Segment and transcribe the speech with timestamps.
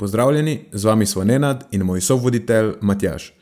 [0.00, 3.32] Pozdravljeni, z vami smo Nenad in moj sovoditelj Matjaš.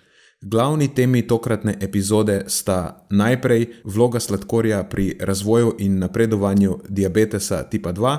[0.43, 8.19] Glavni temi tokratne epizode sta najprej vloga sladkorja pri razvoju in napredovanju diabetesa tipa 2,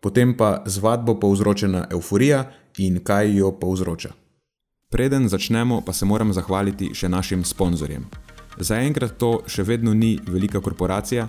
[0.00, 4.10] potem pa z vadbo povzročena euforija in kaj jo povzroča.
[4.90, 8.04] Preden začnemo, pa se moram zahvaliti še našim sponzorjem.
[8.58, 11.28] Zaenkrat to še vedno ni velika korporacija,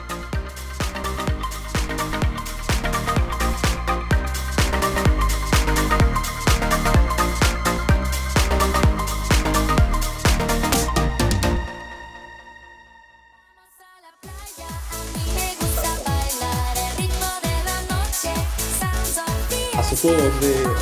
[20.11, 20.73] Že uh,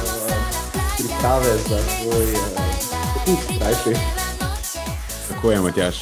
[0.97, 2.25] priprave za tvoj
[3.13, 3.93] popust, uh, krajši?
[5.29, 5.97] Tako je, Matjaš.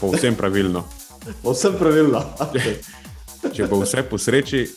[0.00, 0.84] Povsem pravilno.
[1.42, 2.22] Vsem pravilno.
[2.38, 2.78] Okay.
[3.52, 4.68] Če bo vse po sreči,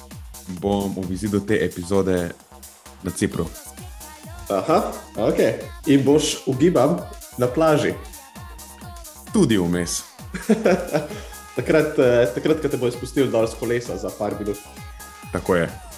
[0.59, 2.33] bom v vizidu te epizode
[3.05, 3.45] na Cipru.
[4.49, 5.39] Aha, ok.
[5.87, 6.99] In boš ugibam
[7.37, 7.93] na plaži.
[9.33, 10.01] Tudi vmes.
[11.57, 14.59] takrat, eh, takrat, ko te bo izpustil dol z kolesa za par minut.
[15.31, 15.90] Tako je.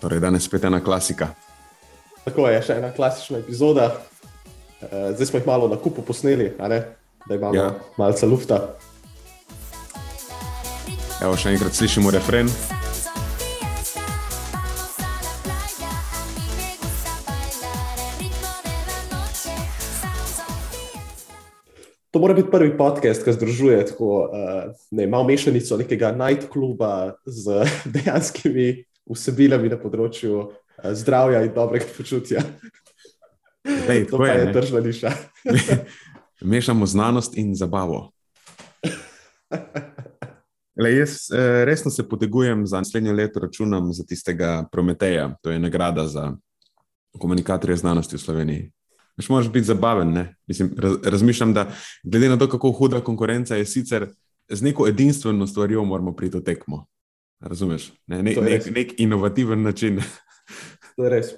[0.00, 1.28] Torej, danes spet ena klasika.
[2.24, 3.90] Tako je, še ena klasična epizoda.
[4.80, 6.80] Uh, zdaj smo jih malo na kupu posneli, a ne?
[7.28, 7.62] da imamo Ja.
[7.62, 7.74] ja.
[7.98, 8.60] malce lufta.
[11.20, 12.48] Evo, še enkrat slišimo refren.
[22.20, 27.64] Mora biti prvi podcast, ki združuje tako, uh, ne, malo mešanico nekega nightkluba z
[27.96, 30.52] dejanskimi vsebinami na področju uh,
[30.92, 32.44] zdravja in dobrega počutja.
[33.64, 35.10] Lej, To je, je tržna niša.
[36.52, 38.10] Mešamo znanost in zabavo.
[40.80, 45.58] Le, jaz eh, resno se potegujem za naslednje leto, računam za tistega Prometeja, to je
[45.58, 46.32] nagrada za
[47.18, 48.70] komunikatorje znanosti v Sloveniji.
[49.16, 50.12] Veš, moraš biti zabaven.
[50.12, 50.36] ne?
[50.46, 51.66] Mislim, raz, razmišljam, da
[52.02, 54.08] glede na to, kako huda konkurenca je, sicer
[54.48, 56.86] z neko edinstveno stvarjo moramo priti v tekmo.
[57.40, 57.92] Razumeš?
[58.06, 60.00] Ne, ne, nek, nek inovativen način.
[60.96, 61.28] To je res.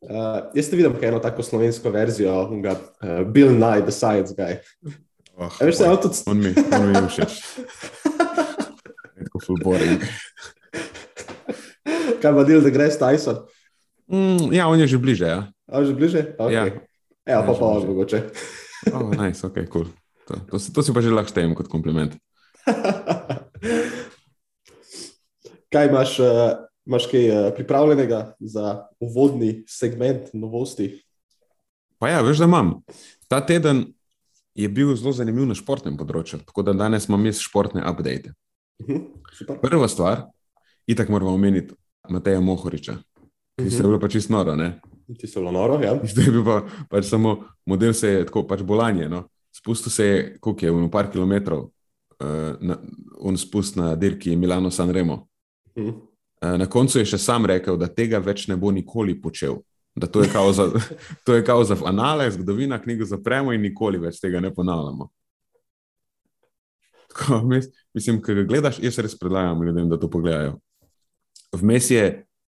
[0.00, 4.34] Uh, jaz te vidim, kaj eno tako slovensko verzijo, unga, uh, Bill Nye, the Science
[4.36, 4.58] Guy.
[5.36, 7.38] Oh, A veš, on tudi on mi, je všeč.
[9.24, 10.02] Tako full boring.
[12.22, 13.40] kaj ima del, da greš Tyson.
[14.10, 15.26] Mm, ja, on je že bliže.
[15.26, 15.46] Ja.
[15.70, 16.34] A že bliže?
[16.38, 16.52] Okay.
[16.52, 16.64] Ja.
[17.28, 17.86] Pa Ja, pa bliže.
[17.86, 18.18] mogoče.
[18.94, 19.84] Oh, nice, okay, cool.
[20.24, 22.16] to, to, si, to si pa že lahko štejem kot kompliment.
[25.72, 31.04] kaj imaš, uh, imaš kaj uh, pripravljenega za uvodni segment novosti?
[32.00, 32.80] Pa ja, veš, da imam.
[33.28, 33.92] Ta teden
[34.56, 38.32] je bil zelo zanimiv na športnem področju, tako da danes imam jaz športne update.
[38.80, 39.04] Mhm,
[39.36, 39.60] super.
[39.60, 40.24] Prva stvar,
[40.88, 41.76] itak moramo omeniti
[42.08, 42.96] Mateja Mohoriča,
[43.58, 44.56] ki se je bilo pač čisto noro.
[44.56, 44.78] Ne?
[45.08, 45.94] Bilo noro, ja.
[46.04, 46.60] Zdaj je bil pa,
[46.90, 49.08] pač samo model, se je tako pač bolanje.
[49.08, 49.24] No?
[49.56, 51.64] Spustil se je, koliko je, v par kilometrov,
[52.20, 52.76] uh, na,
[53.18, 55.26] on spust na dirki Milano San Remo.
[55.78, 56.08] Mhm.
[56.40, 59.58] Eh, Na koncu je še sam rekel, da tega več ne bo nikoli počel.
[59.98, 60.68] Da to je kao za,
[61.26, 65.08] to je kao za anale, zgodovina, knjigo zapremo in nikoli več tega ne ponavljamo.
[67.08, 67.66] Tako, mes,
[67.96, 70.58] mislim, ki ga gledaš, jaz res predlagam ljudem, da to pogledajo.
[71.56, 72.04] Vmes je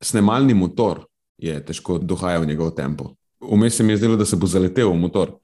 [0.03, 1.05] snemalni motor,
[1.39, 3.13] je težko dohajal njegov tempo.
[3.41, 5.37] Vmes se mi je zdelo, da se bo zaletel v motor.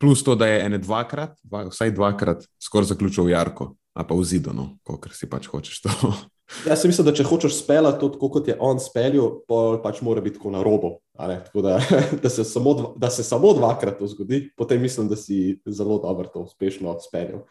[0.00, 4.24] Plus to, da je ene dvakrat, dva, vsaj dvakrat, skoraj zaključil jarko, a pa v
[4.24, 5.92] zidu, no, kot si pač hočeš to.
[6.68, 10.02] Jaz si mislim, da če hočeš speljati to, tako kot je on speljal, pol pač
[10.04, 10.98] mora biti tako na robu.
[11.16, 11.78] Tako da,
[12.22, 16.00] da, se samo, dva- da se samo dvakrat to zgodi, potem mislim, da si zelo
[16.02, 17.46] dobro to uspešno speljal.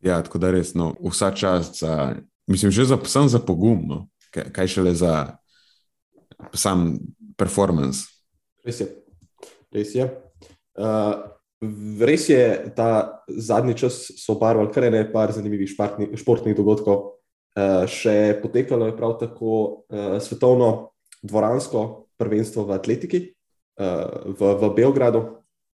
[0.00, 2.16] Ja, tako da res, no, vsa čast za,
[2.50, 3.84] mislim, že za, sam za pogum.
[3.86, 4.06] No.
[4.30, 5.36] kaj, kaj šele za
[6.54, 6.98] sam
[7.38, 8.08] performance.
[8.64, 8.88] Res je.
[9.72, 10.06] Res je.
[10.76, 11.14] Uh,
[12.00, 12.44] res je,
[12.76, 17.16] da zadnji čas so obarvali kar nekaj zanimivih športni, športnih dogodkov.
[17.58, 19.56] Uh, še potekalo je prav tako
[19.90, 20.92] uh, svetovno
[21.26, 23.20] dvoransko prvenstvo v atletiki
[23.80, 25.24] uh, v, v Beogradu.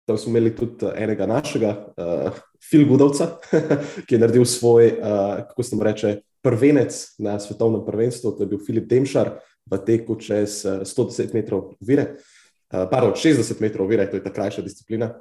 [0.06, 3.38] Tam smo imeli tudi enega našega, uh, Filgudovca,
[4.06, 6.12] ki je naredil svoj, uh, kako se mu reče,
[6.42, 6.92] prvenec
[7.22, 8.34] na svetovnem prvenstvu.
[8.36, 9.38] To je bil Filip Demšar
[9.70, 12.18] v teku čez 110 metrov vire,
[12.72, 15.12] uh, pardon, 60 metrov vire, to je ta krajša disciplina.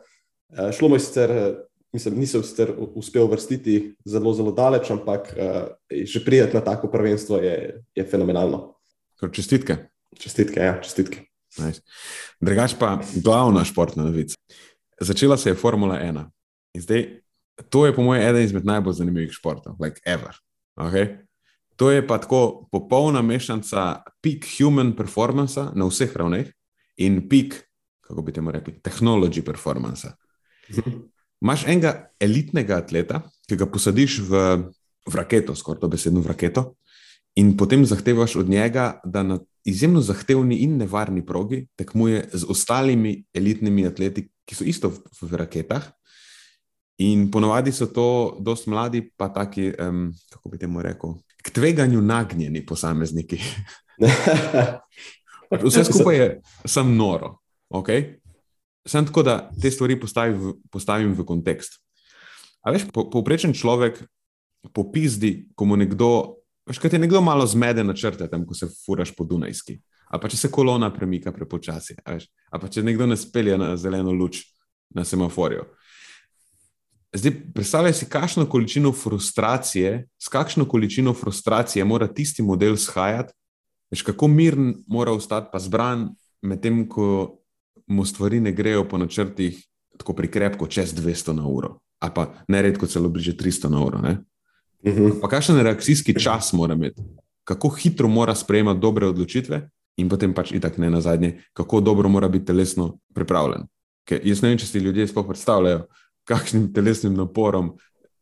[0.51, 1.31] Uh, šlo mu je sicer
[1.93, 5.33] mislim, nisem sicer uspel vrstiti zelo, zelo daleč, ampak
[5.91, 8.77] že prijeti na tako prvenstvo je, je fenomenalno.
[9.31, 9.75] Čestitke.
[10.15, 11.25] Čestitke, ja, čestitke.
[11.59, 11.83] Nice.
[12.39, 14.39] Drugač pa glavna športna novica.
[14.99, 16.23] Začela se je Formula 1
[16.73, 17.21] in zdaj
[17.69, 20.35] to je, po mojem, eden izmed najbolj zanimivih športov, like ever.
[20.75, 21.20] Okay?
[21.81, 26.51] To je pa tako popolna mešanica peak human performance na vseh ravneh
[27.01, 27.57] in peak,
[28.05, 30.11] kako bi temu rekli, technology performance.
[31.41, 34.43] Imáš enega elitnega atleta, ki ga posadiš v,
[35.09, 36.75] v raketo, skoraj to besedno v raketo,
[37.41, 43.23] in potem zahtevaš od njega, da na izjemno zahtevni in nevarni progi tekmuje z ostalimi
[43.33, 45.89] elitnimi atleti, ki so isto v, v raketah.
[47.01, 52.01] In ponovadi so to dosti mladi, pa taki, um, kako bi temu rekel, k tveganju
[52.01, 53.39] nagnjeni posamezniki.
[55.65, 56.41] Vse skupaj je
[56.73, 57.37] samo noro.
[57.69, 58.17] Okay?
[58.87, 61.79] Sem tako, da te stvari postavim, postavim v kontekst.
[62.61, 64.01] A veš, povprečen po človek
[64.73, 66.37] popizdi, ko mu nekdo,
[66.69, 69.79] veš, kaj ti nekdo malo zmede na črte, tam, ko se furaš po Dunajski.
[70.11, 72.17] A pa če se kolona premika prepočasi, a,
[72.51, 74.43] a pa če nekdo ne spelje na zeleno luč
[74.91, 75.63] na semaforju.
[77.13, 83.33] Zdaj, predstavljaj si, kakšno količino frustracije, s kakšno količino frustracije mora tisti model shajati,
[83.91, 86.09] veš, kako miren mora ostati, pa zbran,
[86.41, 87.37] medtem ko
[87.87, 89.59] mu stvari ne grejo po načrtih
[89.97, 93.97] tako prikrepko, čez 200 na uro, ali pa neredko celo bliže 300 na uro.
[93.97, 94.05] Uh
[94.93, 95.03] mhm.
[95.03, 95.21] -huh.
[95.21, 97.01] Pa kakšen reakcijski čas mora imeti,
[97.43, 102.09] kako hitro mora sprejemati dobre odločitve, in potem pač itak ne na zadnje, kako dobro
[102.09, 103.67] mora biti telesno pripravljen.
[104.07, 105.85] Ker jaz ne vem, če si ljudje sploh predstavljajo,
[106.27, 107.75] kakšnim telesnim naporom.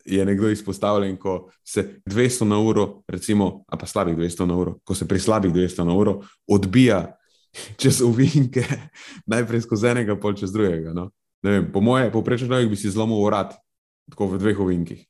[0.06, 4.96] Je nekdo izpostavljen, ko se 200 na uro, recimo, pa slabih 200 na uro, ko
[4.96, 7.20] se pri slabih 200 na uro odbija
[7.78, 8.64] čez uvinke,
[9.32, 10.94] najprej skozi enega, pol čez drugega.
[10.94, 11.10] No?
[11.44, 13.56] Vem, po moje, povprečen človek bi si zlomil urad,
[14.12, 15.06] tako v dveh uvinkih.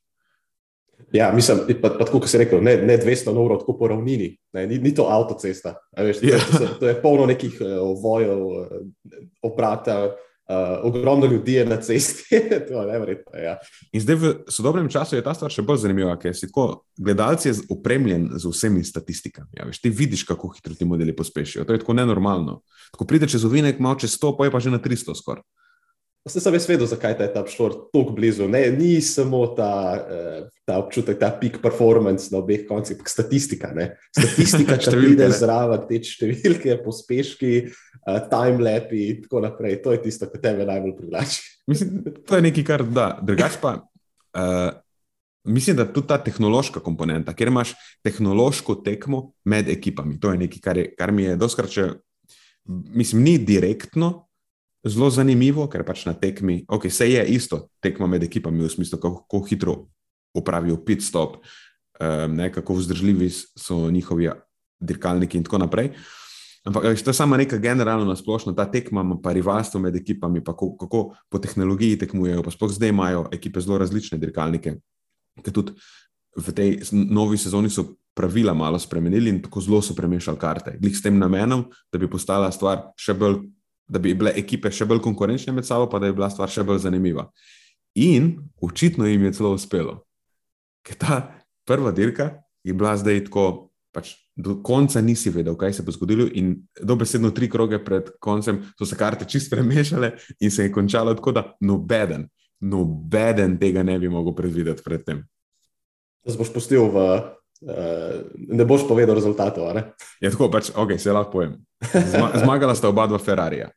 [1.12, 4.30] Ja, mislim, pa, pa tako, kot si rekel, ne, ne 200 ur, tako po ravnini,
[4.54, 5.74] ne, ni, ni to avtocesta.
[5.96, 6.38] Veš, ja.
[6.38, 10.12] to, to, to je polno nekih uh, ovojev, uh, obrata.
[10.50, 13.38] Uh, ogromno ljudi je na cesti, to je nevrjetno.
[13.38, 13.52] Ja.
[13.92, 17.44] In zdaj v sodobnem času je ta stvar še bolj zanimiva, ker si tako gledalec
[17.46, 19.60] je opremljen z vsemi statistikami.
[19.60, 21.62] Ja, veš, ti vidiš, kako hitro ti modeli pospešijo.
[21.68, 22.58] To je tako nenormalno.
[22.98, 25.46] Ko pride čez ovinek, malo čez 100, pa je pa že na 300 skoraj.
[26.26, 28.44] Vse sem jaz vedel, zakaj ta je ta šport tako blizu.
[28.50, 33.70] Ne, ni samo ta, uh, ta občutek, ta peak performance na obeh koncih, ampak statistika.
[33.72, 33.94] Ne.
[34.12, 37.54] Statistika, če pride zraven te številke, pospeški,
[38.06, 39.80] uh, timelapi in tako naprej.
[39.84, 41.42] To je tisto, kar tebe najbolj privlači.
[41.70, 43.12] Mislim, to je nekaj, kar da.
[43.22, 43.78] Drugač pa.
[44.36, 44.70] Uh,
[45.44, 47.70] Mislim, da tudi ta tehnološka komponenta, kjer imaš
[48.04, 51.70] tehnološko tekmo med ekipami, to je nekaj, kar, je, kar mi je doskrat,
[52.68, 54.26] mislim, ni direktno,
[54.84, 59.00] zelo zanimivo, ker pač na tekmi, ok, se je isto tekmo med ekipami, v smislu,
[59.00, 59.76] kako, kako hitro
[60.36, 61.40] upravijo pit stop,
[62.00, 64.30] um, ne, kako vzdržljivi so njihovi
[64.80, 65.94] dirkalniki in tako naprej.
[66.68, 70.76] Ampak to je samo neka generalna nasplošna, ta tekma, pa rivalstvo med ekipami, pa kako,
[70.76, 71.00] kako
[71.30, 74.74] po tehnologiji tekmujejo, pa sploh zdaj imajo ekipe zelo različne dirkalnike.
[75.40, 75.72] Ker tudi
[76.36, 80.76] v tej novi sezoni so pravila malo spremenili in tako zelo so premešali karte.
[80.76, 83.40] Glede s tem namenom, da bi postala stvar še bolj
[83.90, 86.62] da bi bile ekipe še bolj konkurenčne med sabo, pa da bi bila stvar še
[86.66, 87.26] bolj zanimiva.
[87.98, 89.96] In očitno jim je celo uspelo.
[90.86, 91.16] Ker ta
[91.66, 92.30] prva dirka
[92.66, 97.30] je bila zdaj tako, pač do konca nisi vedel, kaj se bo zgodilo, in dobesedno
[97.36, 101.44] tri kroge pred koncem so se karte čist premešale in se je končalo tako, da
[101.60, 102.28] nobeden,
[102.60, 105.24] nobeden tega ne bi mogel predvideti predtem.
[106.26, 107.10] Da boš pustil v.
[107.60, 109.68] Uh, ne boš povedal rezultatov.
[110.20, 111.58] Ja, tako pač, ok, se lahko povem.
[112.42, 113.68] Zmagala sta oba dva Ferrarija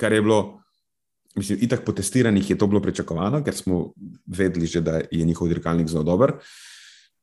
[0.00, 0.60] kar je bilo,
[1.36, 3.92] mislim, itak po testiranjih je to bilo pričakovano, ker smo
[4.26, 6.38] vedeli že, da je njihov dirkalnik zelo dober.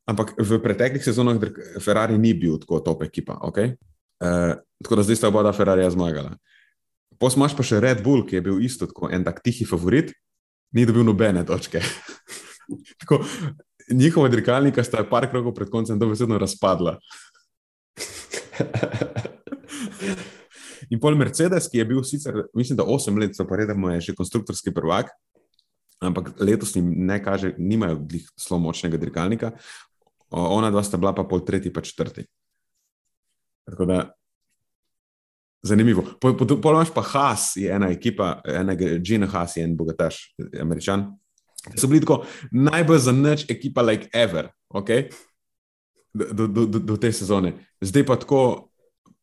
[0.08, 1.36] Ampak v preteklih sezonah
[1.84, 3.36] Ferrari ni bil tako top ekipa.
[3.52, 3.76] Okay?
[4.24, 6.38] Uh, tako da zdaj sta oba Ferrarija zmagala.
[7.20, 10.14] Posmaš pa še Red Bull, ki je bil isto tako en tak tihi favorit,
[10.72, 11.82] ni dobil nobene točke.
[13.04, 13.20] tako,
[13.92, 16.98] njihova dirkalnika sta par krogov pred koncem dobesedno razpadla.
[20.94, 24.16] In pol Mercedes, ki je bil sicer, mislim, da 8 let, pa redemo je še
[24.16, 25.12] konstruktorski prvak,
[26.00, 28.06] ampak letos jim ne kaže, nimajo
[28.38, 29.52] zelo močnega dirkalnika.
[30.32, 32.26] Ona dva sta bila pa pol tretji, pa četrti.
[33.68, 34.02] Tako da,
[35.64, 36.04] zanimivo.
[36.22, 40.20] Pol imaš pa Haas, je ena ekipa, enega Gina Haas je en bogataš,
[40.62, 41.10] američan.
[41.76, 45.10] So bili tako najbolj za noč ekipa, like ever, okay?
[46.18, 47.54] do, do, do, do te sezone.
[47.82, 48.70] Zdaj pa tako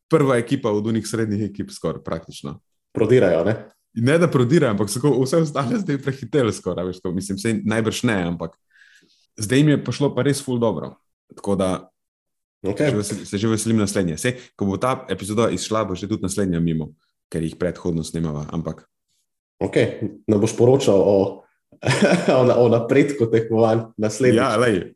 [0.09, 2.59] prva ekipa od unih srednjih ekip, skoraj praktično.
[2.93, 3.55] Prodirajo, ne?
[3.93, 8.03] Ne, da prodirajo, ampak so vse ostale zdaj prehiteli, skoraj, veš, to, mislim, se najbrž
[8.03, 8.55] ne, ampak
[9.37, 10.95] zdaj jim je pošlo pa res ful dobro.
[11.35, 11.69] Tako da
[12.63, 13.03] okay.
[13.03, 14.17] se že veselim naslednje.
[14.17, 16.93] Sej, ko bo ta epizoda izšla, bo že tudi naslednja mimo,
[17.29, 18.45] ker jih predhodno snimava.
[18.51, 18.85] Ampak.
[19.59, 19.75] Ok,
[20.27, 21.17] ne boš poročal o,
[22.39, 24.41] o, o napredku tekmovanj naslednjič.
[24.41, 24.93] Ja, lej,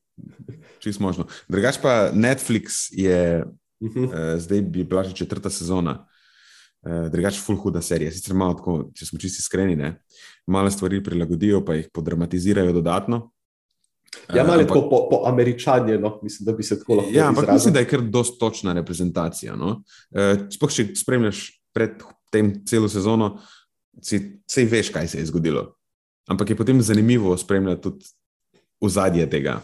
[0.84, 1.28] čist možno.
[1.48, 3.44] Drugač pa Netflix je
[3.80, 4.06] Uh -huh.
[4.06, 6.08] uh, zdaj bi bila že četrta sezona,
[6.82, 8.12] uh, drugače, full huda serija.
[8.12, 10.02] Sicer malo, tako, če smo čisti iskreni, ne?
[10.48, 13.32] malo stvari prilagodijo, pa jih podramatizirajo dodatno.
[14.36, 16.20] Ja, malo ampak, po, po američanje, no?
[16.24, 17.12] mislim, da bi se tako lahko.
[17.14, 17.54] Ja, ampak izrazil.
[17.54, 19.56] mislim, da je kar dost točna reprezentacija.
[19.56, 19.82] No?
[20.12, 21.42] Uh, Sploh, če spremljaš
[21.74, 22.02] pred
[22.34, 23.36] tem celo sezono,
[24.02, 25.66] si, si veš, kaj se je zgodilo.
[26.30, 28.06] Ampak je potem zanimivo spremljati tudi
[28.82, 29.60] ozadje tega.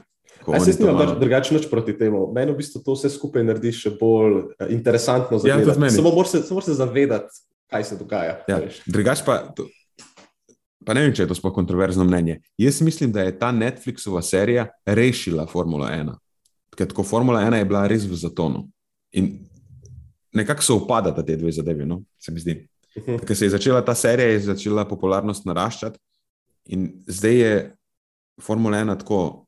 [0.54, 1.16] Jaz se snimam malo...
[1.20, 2.32] drugače proti temu.
[2.34, 5.90] Meni v bistvu to vse skupaj naredi še bolj uh, interesantno za ja, me.
[5.90, 8.38] Samo moraš se, mora se zavedati, kaj se dogaja.
[8.50, 8.60] Ja.
[8.86, 9.66] Drugače pa, to,
[10.86, 12.40] pa ne vem, če je to sploh kontroverzno mnenje.
[12.58, 16.14] Jaz mislim, da je ta Netflixova serija rešila Formula 1.
[16.76, 18.68] Ker tako Formula 1 je bila res v zatonu.
[19.16, 19.38] In
[20.36, 22.04] nekako so upadata te dve zadevi, no?
[22.20, 22.68] se mi zdi.
[22.96, 23.26] -huh.
[23.26, 26.00] Ker se je začela ta serija, je začela popularnost naraščati,
[26.66, 27.56] in zdaj je
[28.42, 29.42] Formula 1 tako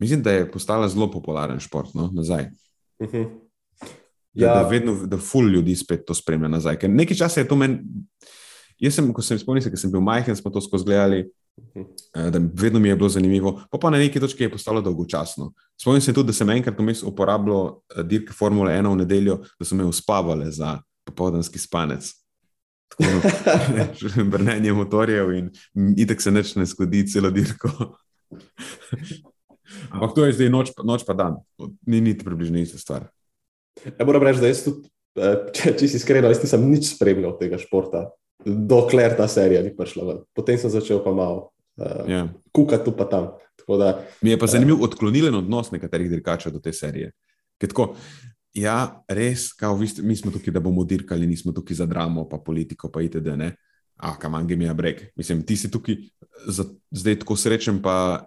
[0.00, 2.46] Mislim, da je postala zelo popularen šport no, nazaj.
[2.98, 3.16] Uh mhm.
[3.16, 3.28] -huh.
[4.32, 4.54] ja.
[4.54, 6.78] Da, da, vedno, da ful ljudi spet to spremlja nazaj.
[6.78, 7.78] Ker nekaj časa je to meni.
[8.80, 11.24] Jaz sem, ko sem spomnil, ker sem bil majhen, smo to skozi gledali,
[11.60, 11.88] mhm.
[12.16, 13.58] eh, da vedno mi je bilo zanimivo.
[13.70, 15.52] Pa, pa na neki točki je postalo dolgočasno.
[15.80, 19.68] Spomnim se tudi, da sem enkrat vmes uporabljal eh, dirke Formule 1 v nedeljo, da
[19.68, 22.08] so me uspavali za popoldanski spanec.
[24.32, 25.50] Brnenje motorjev in
[25.96, 27.70] itek se neč ne zgodi celo dirko.
[29.94, 31.38] Ampak to je zdaj noč, noč pa dan,
[31.86, 33.06] ni niti približno ista stvar.
[33.84, 37.36] Ja, moram reči, da jaz tudi, eh, če, če si iskren, jaz nisem nič spremljal
[37.40, 38.08] tega športa,
[38.44, 40.20] dokler ta serija ni prišla ven.
[40.34, 42.10] Potem sem začel pa malo uh, eh, yeah.
[42.10, 42.28] Ja.
[42.52, 43.32] kukati tu pa tam.
[43.70, 47.12] Da, Mi je pa zanimiv uh, odklonilen odnos nekaterih dirkačev do te serije.
[47.60, 47.94] Tako,
[48.56, 52.40] ja, res, kao, vi, mi smo tukaj, da bomo dirkali, nismo tukaj za dramo, pa
[52.42, 53.52] politiko, pa itd.
[53.96, 55.02] Ah, kam angem je breg.
[55.16, 56.00] Mislim, ti si tukaj
[56.48, 58.26] za, zdaj tako srečen, pa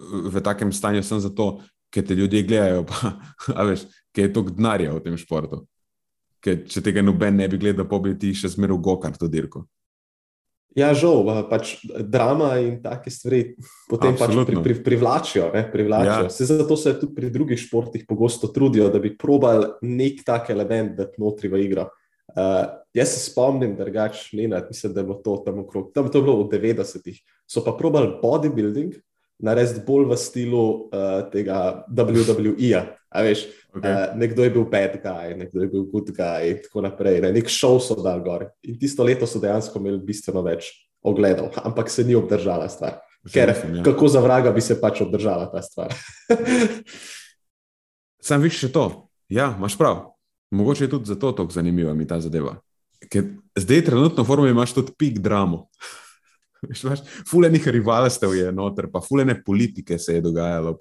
[0.00, 1.60] v takem stanju sem zato,
[1.92, 3.12] ker te ljudje gledajo, pa
[3.68, 5.66] veš, ker je toliko denarja v tem športu.
[6.42, 9.62] Ker če tega noben ne bi gledal, pa bi ti še zmeraj gokar to dirko.
[10.72, 13.42] Ja, žal, pač drama in take stvari
[13.90, 15.50] potem pač pri, pri, privlačijo.
[15.52, 16.28] privlačijo.
[16.28, 16.32] Ja.
[16.32, 20.96] Se zato se tudi pri drugih športih pogosto trudijo, da bi probali nek tak element
[20.96, 21.90] dati notri v igro.
[22.32, 22.64] Uh,
[22.96, 26.24] jaz se spomnim, da drugače, mislim, da je bilo to tam okrog, tam to je
[26.24, 27.20] bilo v 90-ih.
[27.44, 28.96] So pa probali bodybuilding,
[29.42, 32.86] narediti bolj v stilu uh, tega WWE-ja.
[33.12, 33.36] Okay.
[33.76, 37.20] Uh, nekdo je bil bad guy, nekdo je bil good guy, in tako naprej.
[37.24, 37.32] Ne?
[37.34, 38.46] Nek šov so dal gor.
[38.64, 40.70] In tisto leto so dejansko imeli bistveno več
[41.02, 43.00] ogledov, ampak se ni obdržala stvar.
[43.32, 43.82] Ker, ja.
[43.86, 45.94] Kako za vraga bi se pač obdržala ta stvar?
[48.26, 48.86] Sam viš še to.
[49.30, 50.12] Ja, imaš prav.
[50.52, 52.56] Mogoče je tudi zato tako zanimiva mi ta zadeva.
[53.10, 53.24] Ker
[53.58, 55.66] zdaj, trenutno, v formi imaš tudi pik dramo.
[57.30, 60.76] Fulejnih rivalstev je noter, pa fulejne politike se je dogajalo.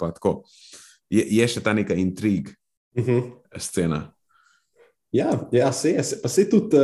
[1.10, 2.54] Je, je še ta neka intrig,
[2.96, 3.20] uh mhm.
[3.20, 3.60] -huh.
[3.60, 4.12] scena.
[5.12, 6.04] Ja, ja se je.
[6.24, 6.78] Pa se tudi,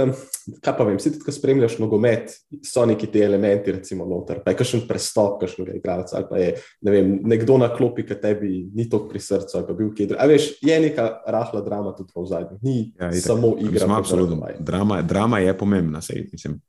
[0.61, 2.33] kaj pa vem, se tudi, ko spremljaš nogomet,
[2.65, 4.41] so neki ti elementi, recimo, noter.
[4.43, 6.49] Pa je kakšen prestop, kakšnega igralca, ali pa je
[6.81, 10.17] ne vem, nekdo na klopi, ki tebi ni tako pri srcu, ali pa bil kjer.
[10.17, 12.59] Ampak veš, je neka rahla drama tudi v zadnjem.
[12.67, 13.87] Ni ja, samo igra.
[13.95, 14.43] Absolutno.
[14.59, 16.59] Drama, drama je pomembna, sej, mislim,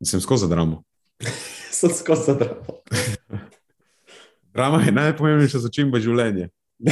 [0.00, 0.82] mislim skozi dramo.
[1.78, 2.78] sem skozi za dramo.
[4.54, 6.48] Drama je najpomembnejša začimba življenja.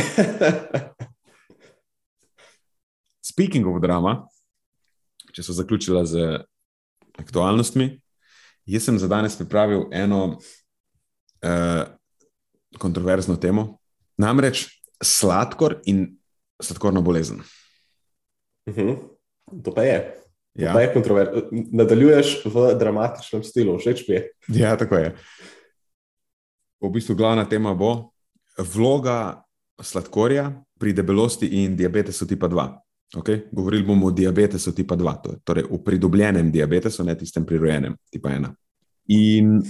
[3.30, 4.28] Speaking of drama,
[5.34, 6.44] če so zaključila z
[7.18, 7.88] aktualnostmi,
[8.70, 11.82] jaz sem za danes pripravil eno uh,
[12.78, 13.80] kontroverzno temo,
[14.20, 14.68] namreč
[15.02, 16.06] sladkor in
[16.62, 17.42] sladkorno bolezen.
[18.66, 18.88] Uh mhm.
[18.88, 18.96] -huh.
[19.64, 20.25] To pa je.
[20.56, 20.72] Ja.
[20.72, 20.88] Ne,
[21.72, 24.22] nadaljuješ v dramatičnem stilu, všeč mi je.
[24.56, 25.12] Ja, tako je.
[26.80, 28.10] V bistvu glavna tema bo
[28.58, 29.42] vloga
[29.82, 30.48] sladkorja
[30.80, 32.66] pri debelosti in diabetesu tipa 2.
[33.16, 33.42] Okay?
[33.52, 38.48] Govorili bomo o diabetesu tipa 2, torej o pridobljenem diabetesu, ne tistem prirojenem tipa 1.
[39.12, 39.60] In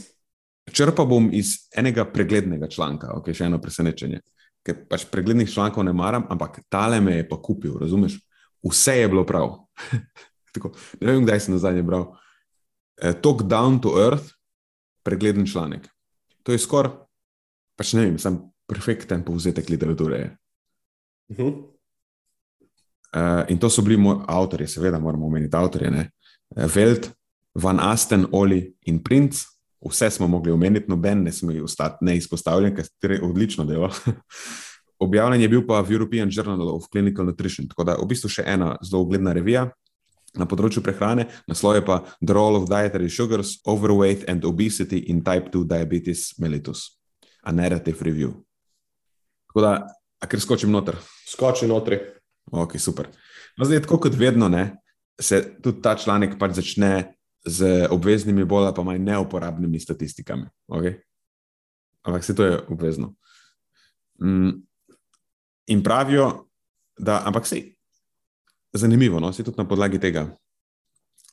[0.73, 4.23] črpal bom iz enega preglednega članka, ok, še eno presenečenje.
[4.67, 8.19] Ker pač preglednih člankov ne maram, ampak tale me je pa kupil, razumeš?
[8.67, 9.53] Vse je bilo prav.
[10.57, 12.09] Tako, ne vem, kdaj sem na zadnje bral.
[13.03, 14.33] Eh, Talk down to earth,
[15.05, 15.89] pregleden članek.
[16.43, 16.95] To je skoraj,
[17.77, 20.37] pač ne vem, sem perfekten povzetek literature.
[21.29, 21.53] Uh -huh.
[23.15, 25.91] uh, in to so bili moji avtorji, seveda moramo omeniti avtorje.
[25.91, 26.11] Ne?
[26.75, 27.11] Veld,
[27.55, 29.47] Van Asten, Oli in Prince,
[29.89, 33.91] vse smo mogli omeniti, noben ne sme ostati neizpostavljen, ker je odlično delo.
[34.99, 38.43] Objavljen je bil pa v European Journal of Clinical Nutrition, tako da v bistvu še
[38.47, 39.71] ena zelo ugledna revija
[40.37, 45.23] na področju prehrane, naslov je pa The Role of Dietary Sugars, Overweight and Obesity in
[45.27, 46.99] Type 2 Diabetes Mellitus,
[47.45, 48.35] a narrative review.
[49.51, 49.73] Tako da,
[50.21, 50.99] a ker skočim noter.
[51.29, 51.99] Skoči noter.
[52.53, 53.09] Ok, super.
[53.57, 54.77] No, zdaj, tako kot vedno, ne,
[55.21, 57.17] se tudi ta članek pač začne
[57.47, 60.49] z obveznimi, bolj pa manj neuporabnimi statistikami.
[60.69, 60.99] Okay?
[62.07, 63.15] Ampak se to je obvezno.
[64.23, 64.63] Mm.
[65.67, 66.47] In pravijo,
[66.99, 67.76] da, ampak se
[68.77, 70.27] zanimivo, no, se tudi na podlagi tega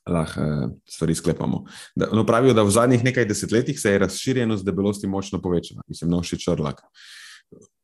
[0.10, 1.66] lahko uh, stvari sklepamo.
[1.96, 6.12] Da, no, pravijo, da v zadnjih nekaj desetletjih se je razširjenost debelosti močno povečala, mislim,
[6.12, 6.82] na vši črlak.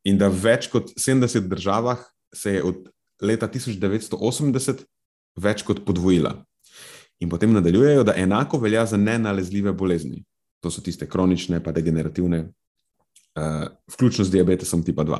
[0.03, 2.03] In da v več kot 70 državah
[2.35, 2.89] se je od
[3.21, 4.83] leta 1980
[5.39, 6.35] več kot podvojila.
[7.19, 10.23] In potem nadaljujejo, da enako velja za nenalezljive bolezni.
[10.63, 15.19] To so tiste kronične, pa degenerativne, uh, vključno z diabetesom tipa 2,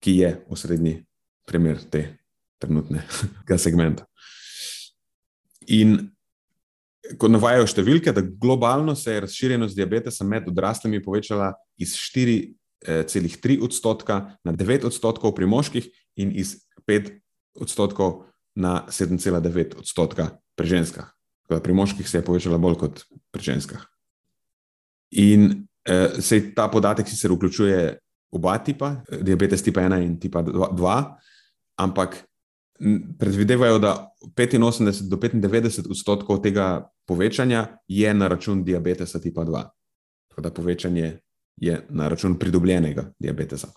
[0.00, 1.02] ki je osrednji
[1.44, 2.23] primer te
[2.64, 4.08] trenutnega segmenta.
[5.72, 5.96] In
[7.20, 14.20] ko navajajo številke, da globalno se je razširjenost diabetesa med odraslimi povečala iz 4,3 odstotka
[14.44, 15.88] na 9 odstotkov pri moških
[16.20, 16.56] in iz
[16.88, 17.12] 5
[17.60, 18.24] odstotkov
[18.56, 21.10] na 7,9 odstotka pri ženskah.
[21.48, 23.84] Pri moških se je povečala bolj kot pri ženskah.
[25.20, 27.98] In eh, se ta podatek sicer vključuje
[28.34, 30.94] oba tipa, diabetes tipa 1 in tipa 2,
[31.78, 32.16] ampak
[33.18, 39.62] predvidevajo, da 85 do 95 odstotkov tega povečanja je na račun diabetesa tipa 2.
[40.28, 41.18] Tako da povečanje
[41.56, 43.68] je na račun pridobljenega diabetesa.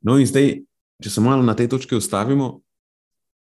[0.00, 0.62] No, in zdaj,
[1.02, 2.60] če se malo na tej točki ustavimo,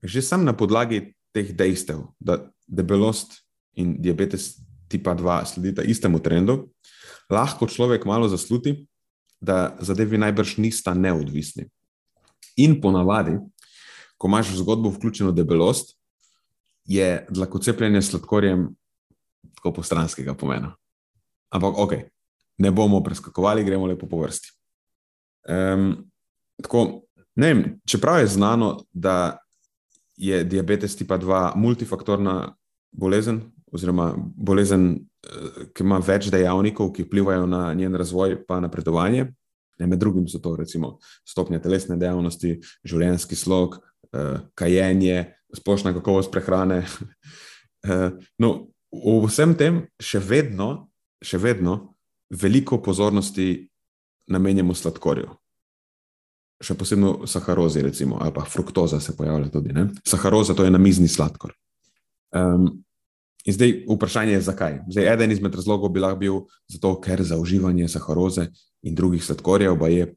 [0.04, 3.40] že sam na podlagi teh dejstev, da debelost
[3.80, 4.58] in diabetes
[4.90, 6.70] tipa 2 sledita istemu trendu,
[7.30, 8.88] lahko človek malo zasluti,
[9.40, 11.70] da zadevi najbrž nista neodvisni.
[12.60, 13.38] In ponavadi,
[14.20, 15.96] ko imaš v zgodbo vključeno debelost,
[16.86, 18.68] je dlakocepljenje s sladkorjem
[19.56, 20.74] tako postranskega pomena.
[21.50, 21.94] Ampak, ok,
[22.58, 24.52] ne bomo preskakovali, gremo lepo po vrsti.
[25.50, 25.94] Um,
[26.62, 27.02] tako,
[27.36, 29.38] ne vem, čeprav je znano, da
[30.18, 32.56] je diabetes tipa 2 multifaktorna
[32.92, 34.92] bolezen, oziroma bolezen,
[35.24, 39.32] eh, ki ima več dejavnikov, ki vplivajo na njen razvoj in napredovanje.
[39.80, 43.80] Ne, med drugim so to recimo stopnja telesne dejavnosti, življenjski slog,
[44.56, 46.86] kajenje, splošna kakovost prehrane.
[47.88, 48.12] uh,
[48.44, 50.90] no, v vsem tem še vedno,
[51.22, 51.96] še vedno
[52.30, 53.70] veliko pozornosti
[54.30, 55.30] namenjamo sladkorju.
[56.60, 59.74] Še posebej saharozi, recimo, ali pa fruktoza se pojavlja tudi.
[59.74, 59.88] Ne?
[60.06, 61.54] Saharoza to je namizni sladkor.
[62.36, 62.84] Um,
[63.48, 64.76] in zdaj vprašanje je, zakaj.
[64.92, 68.50] Zdaj, eden izmed razlogov bi lahko bil zato, ker za uživanje saharoze
[68.84, 70.12] in drugih sladkorjev je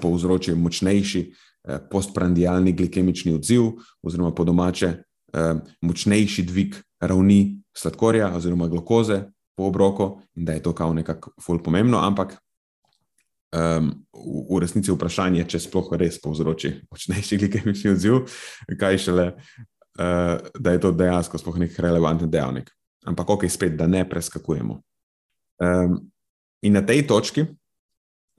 [0.00, 1.51] povzročil močnejši Eh,
[1.90, 3.62] postprandialni glikemični odziv,
[4.02, 4.86] oziroma po domače,
[5.32, 9.22] eh, močnejši dvig ravni sladkorja oziroma glukoze
[9.56, 12.36] po obroku, in da je to kao nekako ful pomembno, ampak
[13.52, 18.22] um, v, v resnici je vprašanje, če sploh res povzroči močnejši glikemični odziv,
[18.80, 22.70] kaj šele, uh, da je to dejansko sploh nek relevanten dejavnik.
[23.06, 24.78] Ampak ok, spet, da ne preskakujemo.
[25.62, 25.98] Um,
[26.62, 27.44] in na tej točki,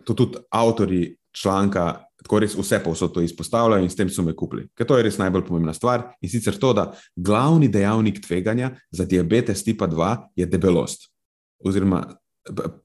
[0.03, 4.35] to tudi avtori članka tako res vse povsod to izpostavljajo in s tem so me
[4.35, 4.67] kupili.
[4.77, 9.05] Ker to je res najbolj pomembna stvar in sicer to, da glavni dejavnik tveganja za
[9.05, 11.09] diabetes tipa 2 je debelost
[11.63, 12.03] oziroma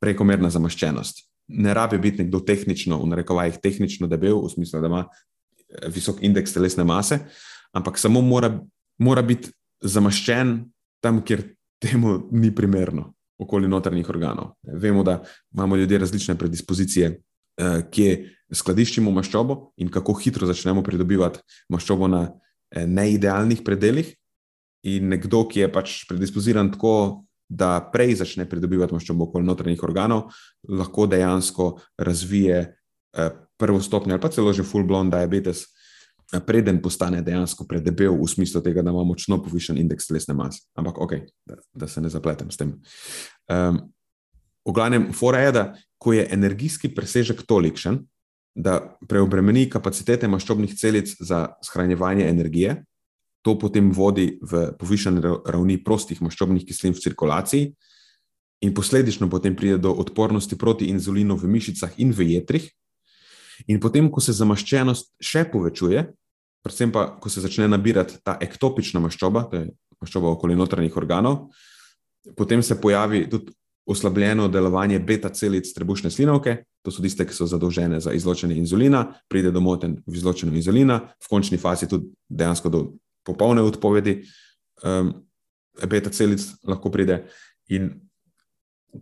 [0.01, 1.25] prekomerna zamaščenost.
[1.49, 6.23] Ne rabi biti nekdo tehnično, v narekovajih tehnično debel, v smislu, da ima eh, visok
[6.27, 7.23] indeks telesne mase,
[7.73, 8.53] ampak samo mora,
[8.99, 9.51] mora biti
[9.83, 10.59] zamaščen
[11.03, 11.45] tam, kjer
[11.83, 14.57] temu ni primerno, okoli notranjih organov.
[14.63, 15.21] Vemo, da
[15.55, 17.13] imamo ljudje različne predispozicije,
[17.91, 18.11] kje
[18.55, 21.43] skladiščimo maščobo in kako hitro začnemo pridobivati
[21.73, 24.15] maščobo na eh, neidealnih predeljih.
[24.89, 30.29] In nekdo, ki je pač predispoziran tako, da prej začne pridobivati maščobo okoli notranjih organov,
[30.69, 35.67] lahko dejansko razvije eh, prvo stopnjo ali pa celo že full blown diabetes
[36.47, 40.67] preden postane dejansko predebel, v smislu tega, da ima močno povišen indeks telesne mase.
[40.77, 41.15] Ampak, ok,
[41.49, 42.75] da, da se ne zapletem s tem.
[43.49, 43.81] Um,
[44.69, 45.65] v glavnem, fora je, da
[45.99, 48.03] ko je energijski presežek tolikšen,
[48.59, 48.79] da
[49.09, 52.83] preobremeni kapacitete maščobnih celic za shranjevanje energije,
[53.47, 57.71] to potem vodi v povišene ravni prostih maščobnih kislin v cirkulaciji,
[58.61, 62.67] in posledično potem pride do odpornosti proti inzulinu v mišicah in v jetrih.
[63.67, 66.05] In potem, ko se zamaščenost še povečuje,
[66.63, 69.71] predvsem pa, ko se začne nabirati ta ektopična maščoba, to je
[70.03, 71.49] maščoba okoli notranjih organov,
[72.39, 73.55] potem se pojavi tudi
[73.89, 79.07] oslabljeno delovanje beta celic trebušne slinovke, to so tiste, ki so zadolžene za izločanje inzulina,
[79.29, 82.83] pride do moten v izločanju inzulina, v končni fazi tudi dejansko do
[83.25, 84.19] popolne odpovedi
[84.85, 85.15] um,
[85.89, 87.23] beta celic lahko pride.
[87.73, 87.95] In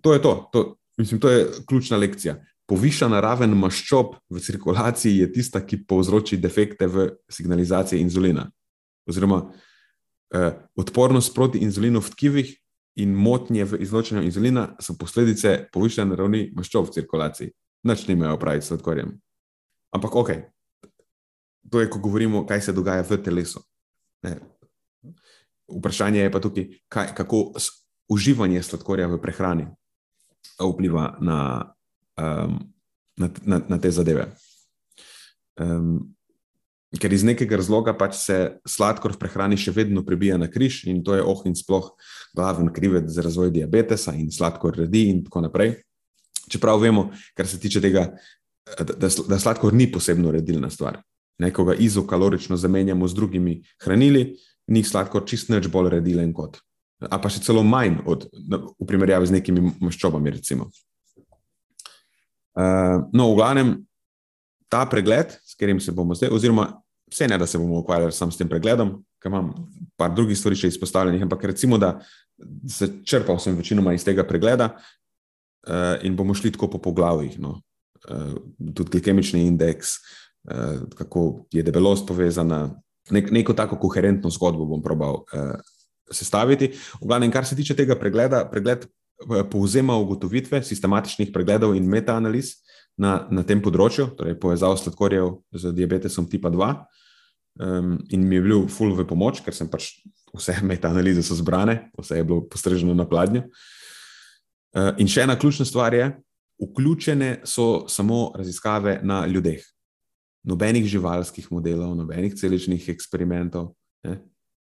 [0.02, 0.62] to je to, to,
[0.98, 2.36] mislim, to je ključna lekcija.
[2.66, 8.46] Povišana raven maščob v cirkulaciji je tista, ki povzroči defekte v signalizaciji inzulina.
[9.06, 9.42] Oziroma,
[10.34, 12.54] eh, odpornost proti inzulinu v tkivih
[12.96, 17.52] in motnje v izločanju inzulina so posledice povišene ravni maščob v cirkulaciji.
[17.86, 19.12] Nič nimajo opraviti s sladkorjem.
[19.94, 20.30] Ampak ok,
[21.70, 23.60] to je, ko govorimo, kaj se dogaja v telesu.
[24.26, 24.38] Ne.
[25.68, 27.42] Vprašanje je pa tukaj, kaj, kako
[28.08, 29.66] uživanje sladkorja v prehrani
[30.60, 31.72] vpliva na,
[32.16, 32.58] um,
[33.16, 34.30] na, na, na te zadeve.
[35.60, 36.15] Um,
[37.02, 38.36] ker iz nekega razloga pač se
[38.68, 41.90] sladkor v prehrani še vedno prebija na križ in to je oh in sploh
[42.36, 45.76] glaven krivec za razvoj diabetesa in sladkor redi in tako naprej.
[46.46, 48.06] Čeprav vemo, kar se tiče tega,
[48.78, 51.00] da, da sladkor ni posebno redilna stvar.
[51.42, 54.36] Nekoga izokalorično zamenjamo z drugimi hranili,
[54.70, 56.60] ni sladkor čist neč bolj redilen kot.
[57.02, 60.32] A pa še celo manj od, v primerjavi z nekimi maščobami.
[62.56, 63.74] Uh, no, v glavnem,
[64.72, 66.70] ta pregled, s katerim se bomo zdaj, oziroma
[67.10, 69.52] vse ne, da se bomo ukvarjali samo s tem pregledom, ker imam
[69.96, 71.96] par drugih stvari še izpostavljenih, ampak recimo, da
[72.68, 77.38] se črpal sem večinoma iz tega pregleda uh, in bomo šli tako po poglavjih.
[77.40, 77.60] No.
[78.06, 78.36] Uh,
[78.74, 79.96] tudi kemični indeks,
[80.50, 82.68] uh, kako je debelost povezana,
[83.10, 85.56] nek, neko tako koherentno zgodbo bom probal uh,
[86.12, 86.72] sestaviti.
[87.00, 92.56] V glavnem, kar se tiče tega pregleda, pregled uh, povzema ugotovitve sistematičnih pregledov in metaanaliz
[93.00, 96.70] na, na tem področju, torej povezal sladkorjev z diabetesom tipa 2.
[97.56, 99.94] Um, in mi je bil full v pomoč, ker sem pač
[100.36, 103.46] vse metaanalize so zbrane, vse je bilo postreženo na pladnju.
[104.76, 106.10] Uh, in še ena ključna stvar je,
[106.60, 109.64] vključene so samo raziskave na ljudeh.
[110.46, 113.74] Nobenih živalskih modelov, nobenih celičnih eksperimentov.
[114.06, 114.20] Ne?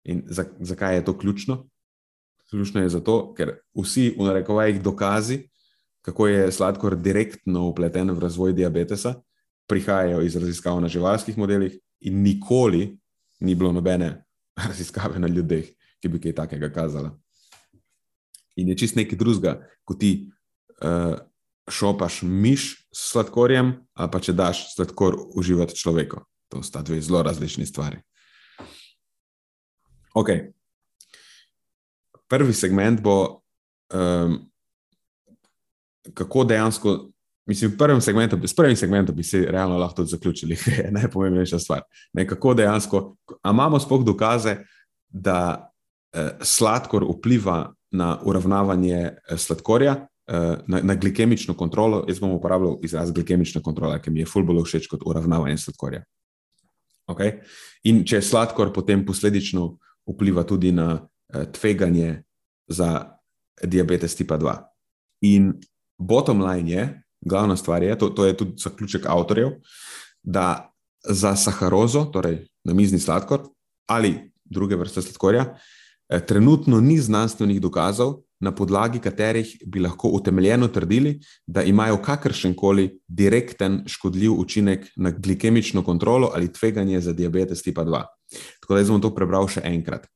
[0.05, 1.57] In za, zakaj je to ključno?
[2.49, 5.41] Ključno je zato, ker vsi v narekovajih dokazi,
[6.05, 9.15] kako je sladkor direktno upleten v razvoj diabetesa,
[9.67, 12.97] prihajajo iz raziskav na živalskih modelih, in nikoli
[13.39, 14.25] ni bilo nobene
[14.67, 15.65] raziskave na ljudeh,
[16.01, 17.15] ki bi kaj takega kazala.
[18.55, 20.29] In je čist nekaj drugega, ko ti
[20.85, 21.17] uh,
[21.67, 26.21] šopaš miš s sladkorjem, ali pa če daš sladkor uživati človeku.
[26.53, 27.97] To sta dve zelo različni stvari.
[30.15, 30.29] Ok.
[32.29, 33.41] Prvi segment bo,
[33.93, 34.37] um,
[36.13, 36.97] kako dejansko
[37.45, 40.91] Mislim, v prvem segmentu, s prvim segmentom bi se realno lahko tudi zaključili, ker je
[40.91, 41.81] najpomembnejša stvar.
[42.13, 44.57] Nekako dejansko, a imamo spoh dokaze,
[45.09, 45.71] da
[46.13, 52.05] eh, sladkor vpliva na uravnavanje eh, sladkorja, eh, na, na glikemično kontrolo.
[52.07, 56.01] Jaz bom uporabljal izraz glikemična kontrola, ki mi je fulbolo všeč kot uravnavanje sladkorja.
[57.07, 57.37] Okay?
[57.83, 59.75] In če sladkor potem posledično
[60.09, 62.23] vpliva tudi na eh, tveganje
[62.67, 63.05] za
[63.61, 64.57] diabetes tipa 2.
[65.29, 65.53] In
[65.97, 69.49] bottom line je, glavna stvar je, to, to je tudi zaključek avtorjev,
[70.23, 70.71] da
[71.03, 73.41] za saharozo, torej na mizni sladkor
[73.87, 75.57] ali druge vrste sladkorja,
[76.09, 82.53] eh, trenutno ni znanstvenih dokazov, na podlagi katerih bi lahko utemeljeno trdili, da imajo kakršen
[82.55, 88.03] koli direkten škodljiv učinek na glikemično kontrolo ali tveganje za diabetes tipa 2.
[88.61, 90.07] Tako da jaz bom to prebral še enkrat.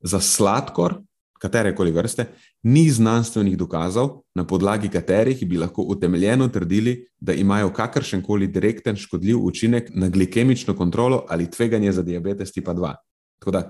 [0.00, 1.00] Za sladkor
[1.40, 2.26] katere koli vrste,
[2.62, 8.96] ni znanstvenih dokazov, na podlagi katerih bi lahko utemeljeno trdili, da imajo kakršen koli direkten
[8.96, 12.92] škodljiv učinek na glikemično kontrolo ali tveganje za diabetes tipa 2.
[13.40, 13.64] Tako da,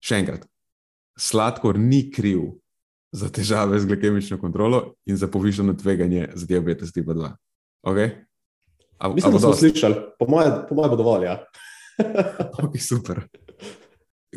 [0.00, 0.46] še enkrat,
[1.18, 2.44] sladkor ni kriv
[3.12, 7.34] za težave z glikemično kontrolo in za povišeno tveganje za diabetes tipa 2.
[7.82, 8.10] Okay?
[8.98, 11.24] A, Mislim, da smo slišali, po mojem, moje bo dovolj.
[11.24, 11.38] Ja.
[12.62, 13.24] okay, super.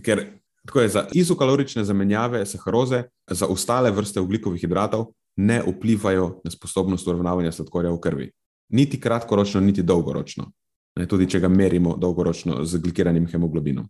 [0.01, 6.51] Ker Tako je za izokalorične zamenjave saharoze, za ostale vrste ugljikovih hidratov ne vplivajo na
[6.51, 8.31] sposobnost uravnavanja sladkorja v krvi.
[8.69, 10.51] Niti kratkoročno, niti dolgoročno.
[10.99, 13.87] ne, tudi če ga merimo dolgoročno z glikiranim hemoglobinom.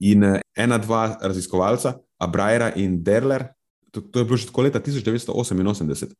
[0.00, 3.50] In eh, ena, dva raziskovalca, Abrajra in Derler,
[3.92, 6.14] to, to je bilo že tako leta 1988,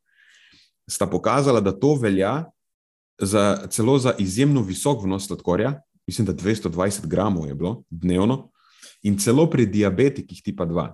[0.91, 2.45] sta pokazala, da to velja
[3.19, 8.52] za, celo za izjemno visok vnos sladkorja, mislim, da 220 gramov je bilo dnevno,
[9.09, 10.89] in celo pri diabetikih tipa 2.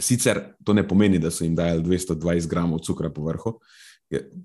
[0.00, 3.58] Sicer to ne pomeni, da so jim dajali 220 gramov cukra po vrhu,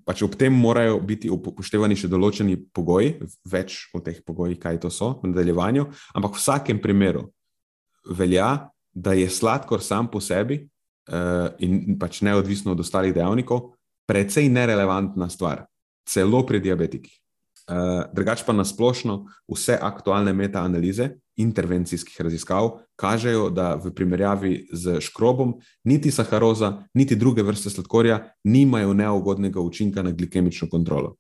[0.06, 3.16] pač ob tem morajo biti upoštevani še določeni pogoji,
[3.50, 7.28] več o teh pogojih, kaj to so v nadaljevanju, ampak v vsakem primeru
[8.10, 13.74] velja, da je sladkor sam po sebi uh, in pač neodvisno od ostalih dejavnikov,
[14.10, 15.68] precej nerelevantna stvar,
[16.08, 17.19] celo pri diabetikih.
[17.70, 25.54] Uh, drugač pa nasplošno vse aktualne metaanalize intervencijskih raziskav kažejo, da v primerjavi z škrobom
[25.86, 31.16] niti saharoza, niti druge vrste sladkorja nimajo neugodnega učinka na glikemično kontrolo.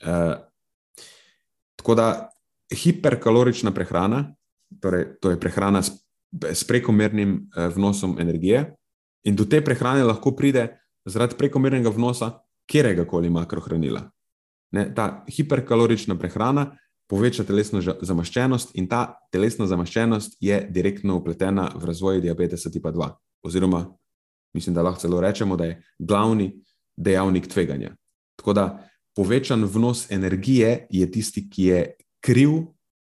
[0.00, 0.40] Uh,
[1.76, 2.30] tako da
[2.72, 4.24] hiperkalorična prehrana,
[4.80, 5.92] torej to je prehrana s,
[6.32, 8.70] s prekomernim uh, vnosom energije,
[9.24, 12.30] in do te prehrane lahko pride zaradi prekomernega vnosa
[12.70, 14.06] kjerega koli makrohranila.
[14.70, 16.70] Ne, ta hiperkalorična prehrana
[17.10, 23.08] poveča telesno zamaščenost, in ta telesna zamaščenost je direktno upletena v razvoj diabetesa tipa 2.
[23.46, 23.82] Oziroma,
[24.54, 26.52] mislim, da lahko celo rečemo, da je glavni
[26.96, 27.96] dejavnik tveganja.
[28.38, 28.66] Tako da
[29.16, 31.82] povečan vnos energije je tisti, ki je
[32.22, 32.60] kriv,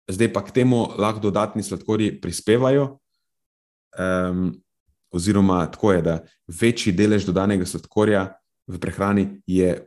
[0.08, 2.96] zdaj pa k temu lahko dodatni sladkorji prispevajo.
[3.92, 4.54] Um,
[5.12, 6.14] oziroma, tako je, da
[6.48, 8.30] večji delež dodanega sladkorja
[8.66, 9.82] v prehrani je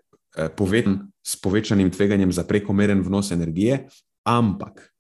[0.58, 3.88] povezan s povečanim tveganjem za prekomeren vnos energije,
[4.24, 4.92] ampak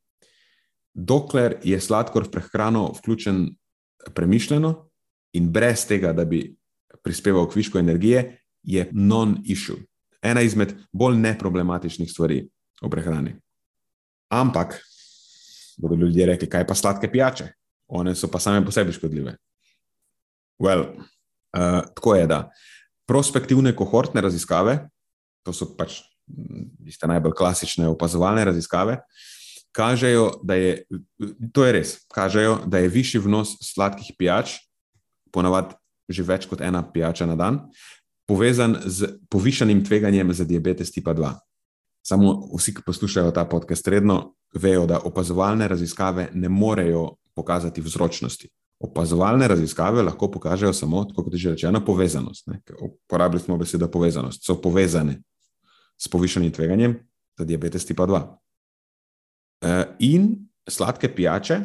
[0.93, 3.49] dokler je sladkor v prehrano vključen
[4.13, 4.89] premišljeno
[5.33, 6.55] in brez tega, da bi
[7.03, 9.77] prispeval k višku energije, je non-issue.
[10.21, 12.39] Ena izmed bolj neproblematičnih stvari
[12.81, 13.35] v prehrani.
[14.33, 14.79] Ampak,
[15.77, 17.51] bodo ljudje rekli, kaj pa sladke pijače?
[17.87, 19.35] One so pa same po sebi škodljive.
[20.59, 22.49] Well, uh, tako je, da
[23.05, 24.89] prospektivne kohortne raziskave,
[25.45, 26.01] to so pač
[26.85, 28.99] tiste najbolj klasične opazovalne raziskave,
[29.75, 30.85] kažejo, da je
[31.53, 34.57] to je res, kažejo, da je višji vnos sladkih pijač,
[35.31, 35.75] ponavadi
[36.09, 37.59] že več kot ena pijača na dan,
[38.29, 41.31] povezan z povišanim tveganjem za diabetes tipa 2.
[42.05, 48.49] Samo vsi, ki poslušajo ta podcast, redno vejo, da opazovalne raziskave ne morejo pokazati vzročnosti.
[48.85, 52.45] Opazovalne raziskave lahko pokažejo samo, kot je že rečeno, povezanost.
[52.77, 55.23] Uporabili smo besedo povezanost, so povezane
[55.97, 56.99] s povišanim tveganjem
[57.37, 58.21] za diabetes tipa 2.
[59.61, 60.35] E, in
[60.69, 61.59] sladke pijače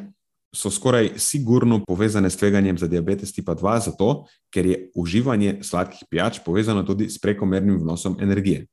[0.54, 6.08] so skoraj sigurno povezane s tveganjem za diabetes tipa 2, zato ker je uživanje sladkih
[6.10, 8.66] pijač povezano tudi s prekomernim vnosom energije.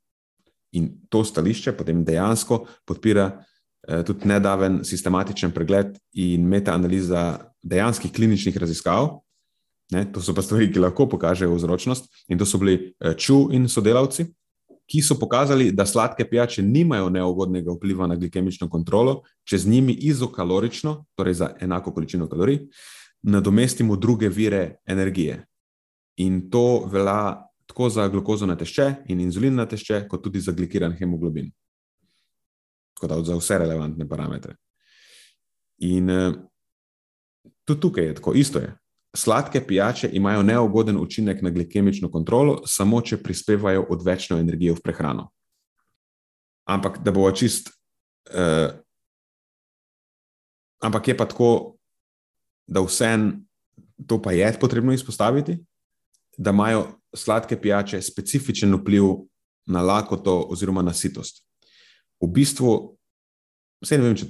[0.72, 3.32] In to stališče potem dejansko podpira
[3.88, 9.22] Eh, tudi nedaven sistematičen pregled in metaanaliza dejanskih kliničnih raziskav.
[9.92, 12.10] Ne, to so pa stvari, ki lahko pokažejo vzročnost.
[12.28, 14.26] In to so bili Ču in sodelavci,
[14.88, 19.94] ki so pokazali, da sladke pijače nimajo neugodnega vpliva na glikemično kontrolo, če z njimi
[19.94, 22.62] izokalorično, torej za enako količino kalorij,
[23.22, 25.44] nadomestimo druge vire energije.
[26.18, 30.52] In to velja tako za glukozo na tešče in inzulin na tešče, kot tudi za
[30.52, 31.52] glikiran hemoglobin
[32.98, 34.56] tako da za vse relevantne parametre.
[35.78, 36.34] In uh,
[37.66, 38.78] tudi tukaj je tako, isto je.
[39.18, 45.30] Sladke pijače imajo neugoden učinek na glikemično kontrolo, samo če prispevajo odvečno energijo v prehrano.
[46.70, 47.72] Ampak da bo čist.
[48.30, 48.76] Uh,
[50.84, 51.78] ampak je pa tako,
[52.68, 53.32] da vsem
[54.08, 55.58] to pa je potrebno izpostaviti,
[56.38, 59.04] da imajo sladke pijače specifičen vpliv
[59.66, 61.48] na lakoto oziroma na sitost
[62.22, 62.74] v bistvu,
[63.84, 64.30] vse ne vem, če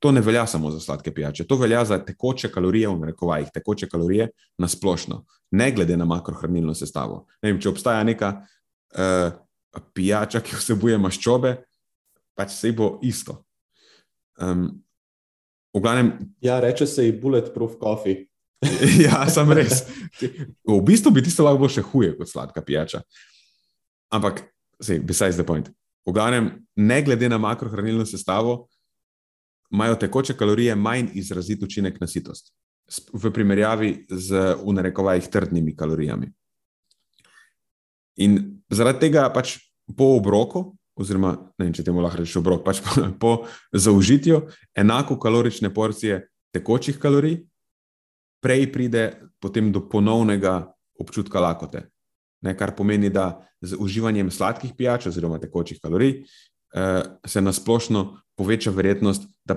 [0.00, 3.88] to ne velja samo za sladke pijače, to velja za tekoče kalorije, v narekovajih, tekoče
[3.88, 7.26] kalorije na splošno, ne glede na makrohranilno sestavo.
[7.42, 9.34] Ne vem, če obstaja neka uh,
[9.94, 11.54] pijača, ki vsebuje maščobe,
[12.34, 13.42] pač se bo isto.
[14.40, 14.70] Um,
[15.76, 16.14] v glavnem.
[16.40, 18.24] Ja, reče se ji bulletproof coffee.
[19.06, 19.84] ja, sem res.
[20.64, 23.04] V bistvu bi tisto lahko bilo še huje kot sladka pijača.
[24.16, 24.46] Ampak,
[24.80, 25.68] sej, besides the point.
[26.08, 28.69] V glavnem, ne glede na makrohranilno sestavo,
[29.70, 32.52] imajo tekoče kalorije manj izrazit učinek na sitost,
[33.12, 36.32] v primerjavi z unarekovajih trdnimi kalorijami.
[38.20, 38.38] In
[38.70, 39.56] zaradi tega pač
[39.96, 43.30] po obroku, oziroma ne vem, če temu lahko rečeš obrok, pač po, po
[43.72, 44.42] zaužitju
[44.76, 47.40] enako kalorične porcije tekočih kalorij,
[48.42, 49.04] prej pride
[49.40, 51.86] potem do ponovnega občutka lakote.
[52.44, 56.24] Ne, kar pomeni, da z uživanjem sladkih pijač oziroma tekočih kalorij
[57.26, 59.56] se nasplošno poveča verjetnost, da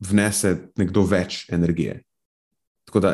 [0.00, 2.00] vnese nekdo več energije.
[2.88, 3.12] Tako da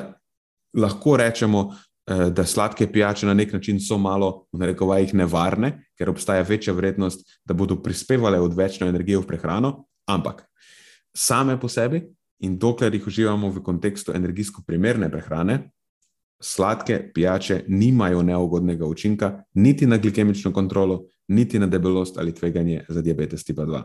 [0.76, 6.10] lahko rečemo, uh, da sladke pijače na nek način so malo, v narekovajih, nevarne, ker
[6.10, 10.44] obstaja večja verjetnost, da bodo prispevale odvečno energijo v prehrano, ampak
[11.16, 12.02] same po sebi
[12.44, 15.70] in dokler jih uživamo v kontekstu energijsko primerne prehrane,
[16.42, 23.02] sladke pijače nimajo neugodnega učinka niti na glikemično kontrolo, niti na debelost ali tveganje za
[23.02, 23.82] diabetes tipa 2.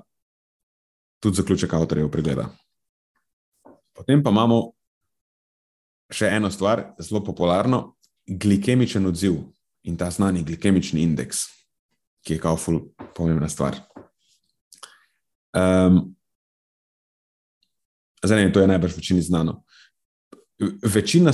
[1.20, 2.50] Tudi zaključek avtorjev pregleda.
[3.96, 4.72] Potem pa imamo
[6.12, 7.96] še eno stvar, zelo popularno,
[8.28, 9.36] glikemičen odziv
[9.84, 11.46] in ta znani glikemični indeks,
[12.26, 12.80] ki je kao ful
[13.16, 13.78] pomembna stvar.
[15.54, 16.16] Um,
[18.24, 19.64] zdaj, to je najbrž večini znano
[20.94, 21.32] večina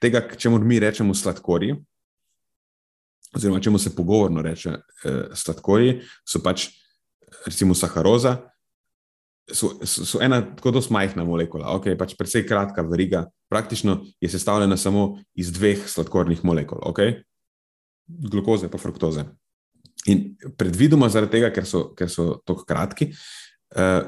[0.00, 1.76] tega, čemu mi rečemo sladkorji,
[3.36, 6.68] oziroma čemu se pogovorno reče eh, sladkorji, so pač
[7.46, 8.36] recimo saharoza.
[9.52, 14.28] So, so, so ena tako zelo majhna molekula, okay, pač precej kratka veriga, praktično je
[14.30, 17.22] sestavljena samo iz dveh sladkornih molekul, okay?
[18.06, 19.24] glukoze in fruktoze.
[20.06, 20.22] In
[20.58, 23.12] predvidoma zaradi tega, ker so, ker so tako kratki,
[23.74, 24.02] eh,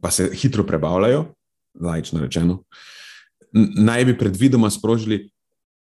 [0.00, 1.26] pa se hitro prebavljajo,
[1.80, 2.62] lajično rečeno,
[3.52, 5.30] naj bi predvidoma sprožili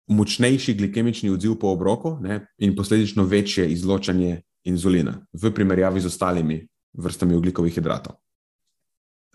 [0.07, 6.59] močnejši glikemični odziv po obroku ne, in posledično večje izločanje inzulina v primerjavi z ostalimi
[6.93, 8.15] vrstami oglikovih hidratov.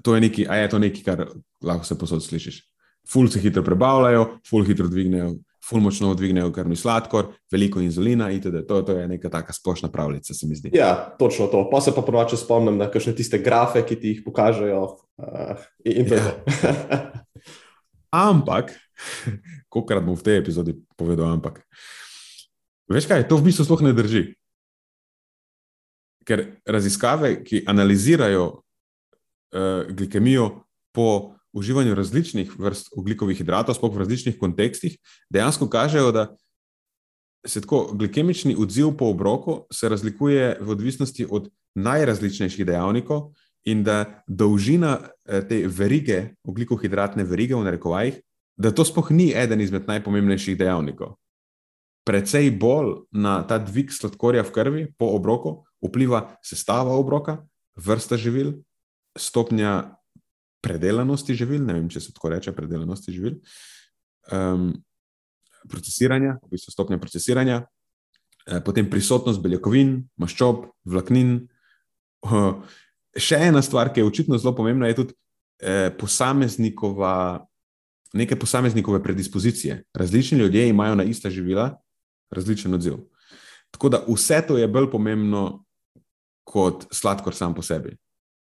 [0.03, 1.27] To je nekaj, a je to nekaj, kar
[1.63, 2.63] lahko se posod slišiš.
[3.11, 5.35] Ful se hitro prebavljajo, ful hitro dvignejo,
[5.69, 8.65] ful močno dvignejo krvni sladkor, veliko inzulina itd.
[8.69, 10.71] To, to je neka taka splošna pravljica, se mi zdi.
[10.75, 11.67] Ja, točno to.
[11.71, 14.83] Pa se pa ponovadi spomnim na kakšne tiste grafe, ki ti jih pokažejo.
[15.21, 16.33] Uh, in je ja.
[18.29, 18.73] Ampak,
[19.71, 21.63] kolikrat bom v tej epizodi povedal, ampak.
[22.91, 24.35] Veš kaj, to v bistvu sploh ne drži.
[26.27, 34.39] Ker raziskave, ki analizirajo uh, glikemijo po uživanju različnih vrst ugljikovih hidratov, sploh v različnih
[34.39, 34.99] kontekstih,
[35.31, 36.29] dejansko kažejo, da
[37.47, 43.31] se tako glikemični odziv po obroku razlikuje v odvisnosti od najrazličnejših dejavnikov,
[43.65, 48.21] in da dolžina eh, te verige, ugljikohidratne verige, v narekovajih,
[48.61, 51.16] da to sploh ni eden izmed najpomembnejših dejavnikov.
[52.05, 57.40] Predvsej bolj na ta dvig sladkorja v krvi po obroku vpliva sestava obroka,
[57.77, 58.61] vrsta živil,
[59.16, 59.96] stopnja
[60.61, 63.38] predelanosti živil, ne vem, če se tako reče, predelanosti živil,
[64.33, 64.75] um,
[65.70, 67.62] procesiranja, v bistvu stopnja procesiranja,
[68.46, 71.38] eh, potem prisotnost beljakovin, maščob, vlaknin.
[72.20, 72.61] Uh,
[73.16, 75.16] še ena stvar, ki je očitno zelo pomembna, je tudi
[75.61, 77.40] eh, posameznikova,
[78.12, 79.85] neke posameznikove predispozicije.
[79.94, 81.81] Različni ljudje imajo na ista živila
[82.31, 82.94] različen odziv.
[83.70, 85.64] Tako da vse to je bolj pomembno
[86.44, 87.96] kot sladkor sam po sebi.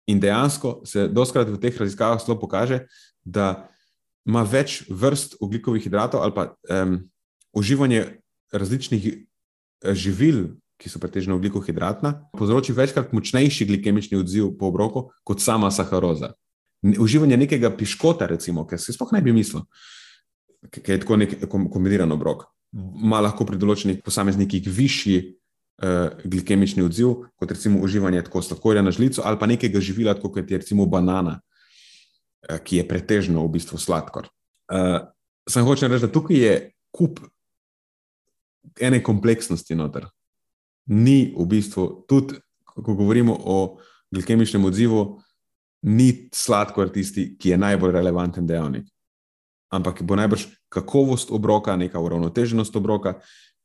[0.08, 2.84] In dejansko se doskrat v teh raziskavah zelo pokaže,
[3.24, 3.70] da
[4.26, 6.98] ima več vrst ugljikovih hidratov ali pa um,
[7.54, 8.20] uživanje
[8.52, 15.42] različnih eh, živil, ki so pretežno ugljikohidratna, povzroči večkrat močnejši glikemični odziv po obroku kot
[15.42, 16.34] sama saharoza.
[16.84, 19.64] Uživanje nekega piškota, recimo, ki se sploh ne bi mislil,
[20.68, 27.30] ki je tako nek kombiniran obrok, ima lahko pri določenih posameznikih višji uh, glikemični odziv,
[27.40, 31.40] kot recimo uživanje tako sladkorja na žlico ali pa nekega živila, kot je recimo banana,
[32.50, 34.28] uh, ki je pretežno v bistvu sladkor.
[34.68, 35.08] Uh,
[35.50, 36.54] Sam hočem reči, da tukaj je
[36.96, 37.20] kup
[38.80, 40.08] ene kompleksnosti noter.
[40.88, 43.58] Ni v bistvu, tudi ko govorimo o
[44.14, 45.22] glikemičnem odzivu,
[45.84, 48.88] ni sladkor tisti, ki je najbolj relevanten dejavnik.
[49.74, 53.18] Ampak bo najbrž kakovost obroka, neka uravnoteženost obroka,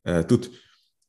[0.04, 0.48] eh, tudi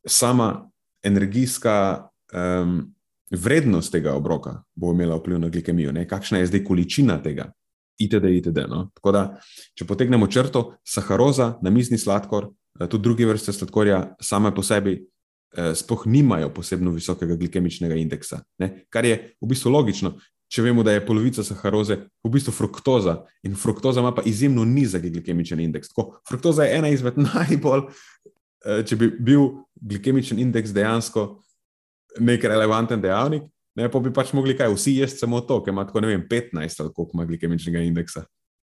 [0.07, 0.69] sama
[1.03, 2.93] energijska um,
[3.31, 6.07] vrednost tega obroka bo imela vpliv na glikemijo, ne?
[6.07, 7.51] kakšna je zdaj količina tega.
[7.99, 8.25] Itd.
[8.25, 8.63] itd.
[8.67, 8.89] No?
[8.95, 9.23] Tako da,
[9.75, 14.99] če potegnemo črto, saharoza, namizni sladkor, eh, tudi druge vrste sladkorja, same po sebi
[15.49, 18.43] Eh, sploh nimajo posebno visokega glikemičnega indeksa.
[18.61, 18.85] Ne?
[18.89, 20.11] Kar je v bistvu logično,
[20.49, 25.05] če vemo, da je polovica saharoze v bistvu fruktoza in fruktoza ima pa izjemno nizek
[25.05, 25.91] glikemični indeks.
[25.93, 27.85] Tako, fruktoza je ena izmed najbolj,
[28.65, 29.47] eh, če bi bil
[29.81, 31.29] glikemični indeks dejansko
[32.19, 33.45] nek relevanten dejavnik,
[33.77, 36.25] ne, pa bi pač mogli kaj, vsi jesti samo to, ker ima tako ne vem,
[36.27, 38.25] 15 ali koliko ima glikemičnega indeksa.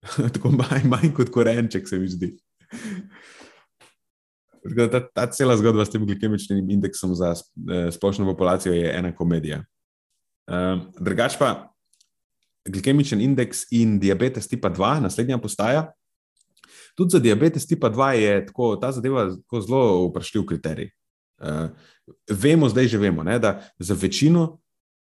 [0.35, 2.33] tako manj, manj kot korenček se mi zdi.
[4.63, 9.63] Ta, ta cela zgodba s tem glikemičnim indeksom za eh, splošno populacijo je ena komedija.
[10.47, 11.73] Um, drugač pa
[12.67, 15.87] glikemičen indeks in diabetes tipa 2, naslednja postaja.
[16.95, 20.91] Tudi za diabetes tipa 2 je tako, ta zadeva zelo vprašljiv kriterij.
[21.43, 21.69] Uh,
[22.29, 24.59] vemo, zdaj že vemo, ne, da za večino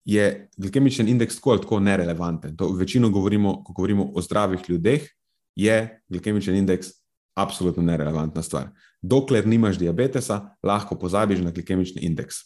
[0.05, 2.57] je glikemični indeks tako ali tako nerelevanten.
[2.57, 5.09] To večino govorimo, ko govorimo o zdravih ljudeh,
[5.57, 6.89] je glikemični indeks
[7.35, 8.69] absolutno nerelevantna stvar.
[9.03, 12.37] Dokler nimaš diabetesa, lahko pozabiš na glikemični indeks.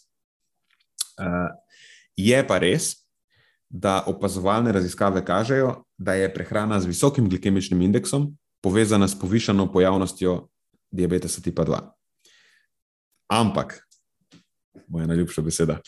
[1.17, 1.49] Uh,
[2.17, 2.93] je pa res,
[3.69, 8.29] da opazovalne raziskave kažejo, da je prehrana z visokim glikemičnim indeksom
[8.61, 10.47] povezana s povišano pojavnostjo
[10.91, 11.79] diabetesa tipa 2.
[13.27, 13.79] Ampak,
[14.87, 15.79] moja najljubša beseda.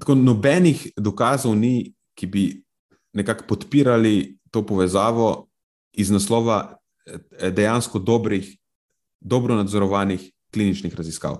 [0.00, 2.44] Tako nobenih dokazov ni, ki bi
[3.12, 5.48] nekako podpirali to povezavo
[5.92, 6.76] iz naslova
[7.06, 8.56] eh, dejansko dobrih,
[9.20, 11.36] dobro nadzorovanih kliničnih raziskav.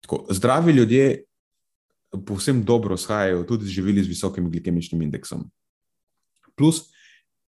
[0.00, 1.24] Tako, zdravi ljudje
[2.26, 5.50] povsem dobro shajajo tudi živili z visokim glikemičnim indeksom.
[6.56, 6.88] Plus,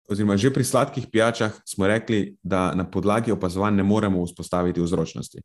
[0.09, 5.41] oziroma že pri sladkih pijačah smo rekli, da na podlagi opazovanj ne moremo vzpostaviti vzročnosti.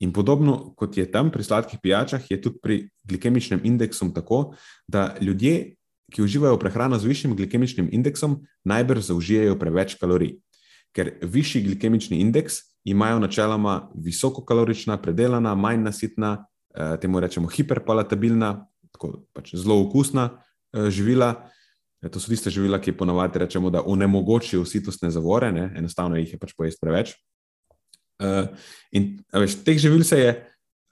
[0.00, 4.54] In podobno kot je tam pri sladkih pijačah, je tudi pri glikemičnem indeksu tako,
[4.88, 5.74] da ljudje,
[6.10, 10.40] ki uživajo prehrano z višjim glikemičnim indeksom, najbrž zaužijajo preveč kalorij.
[10.92, 12.54] Ker višji glikemični indeks
[12.84, 16.46] imajo načeloma visokokalorična, predelana, manj nasitna,
[17.00, 18.50] temu rečemo hiperpalatabilna,
[18.94, 21.34] tako pač zelo okusna eh, živila.
[22.02, 25.70] E, to so tiste živila, ki ponovadi rečemo, da onemogočijo sitostne zavore, ne?
[25.76, 27.16] enostavno jih je pač pojesti preveč.
[28.92, 30.32] In veš, teh živil se je,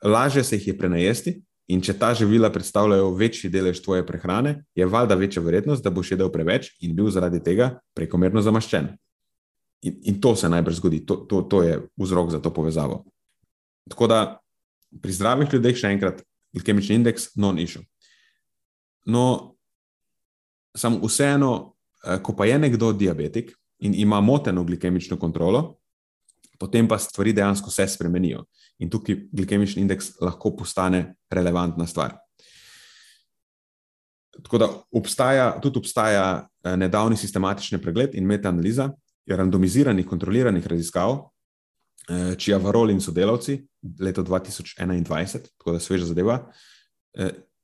[0.05, 1.33] lažje se jih je prenajesti,
[1.69, 6.15] in če ta živila predstavljajo večji delež tvoje prehrane, je valjda večja verjetnost, da boš
[6.15, 8.89] jedel preveč in bil zaradi tega prekomerno zamaščen.
[9.85, 13.05] In, in to se najbrž zgodi, to, to, to je vzrok za to povezavo.
[13.89, 14.21] Tako da
[15.03, 16.23] pri zdravih ljudeh, še enkrat,
[16.55, 17.85] glikemični indeks, non-issue.
[19.09, 19.57] No,
[20.77, 21.75] samo vseeno,
[22.05, 25.79] eh, ko pa je nekdo diabetik in ima moteno glikemično kontrolo,
[26.59, 28.45] potem pa stvari dejansko se spremenijo
[28.79, 32.17] in tukaj glikemični indeks lahko postane relevantna stvar.
[34.43, 38.91] Tako da obstaja, tudi obstaja eh, nedavni sistematični pregled in metaanaliza
[39.29, 41.19] randomiziranih, kontroliranih raziskav,
[42.39, 43.59] čija varol in sodelavci
[44.01, 46.39] leto 2021, tako da sveža zadeva,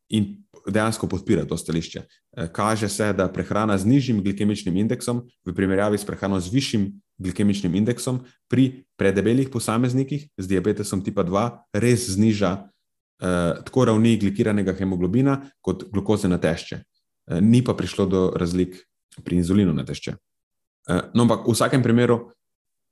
[0.08, 2.02] in dejansko podpira to stališče.
[2.36, 6.92] Eh, kaže se, da prehrana z nižjim glikemičnim indeksom v primerjavi s prehrano z višjim
[7.18, 14.74] glikemičnim indeksom pri predebelih posameznikih z diabetesom tipa 2 res zniža eh, tako ravni glikiranega
[14.74, 16.76] hemoglobina kot glukoze na tešče.
[16.76, 18.76] Eh, ni pa prišlo do razlik
[19.24, 20.16] pri inzulinu na tešče.
[20.88, 22.30] Eh, no, ampak v vsakem primeru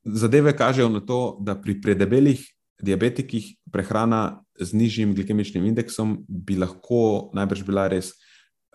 [0.05, 2.43] zadeve kažejo na to, da pri predebelih
[2.83, 8.13] diabetikih prehrana z nižjim glikemičnim indeksom bi lahko najbrž bila res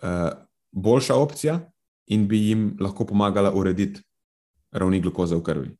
[0.02, 0.32] uh,
[0.72, 1.60] boljša opcija
[2.06, 4.00] in bi jim lahko pomagala urediti
[4.72, 5.70] ravni glukoze v krvi.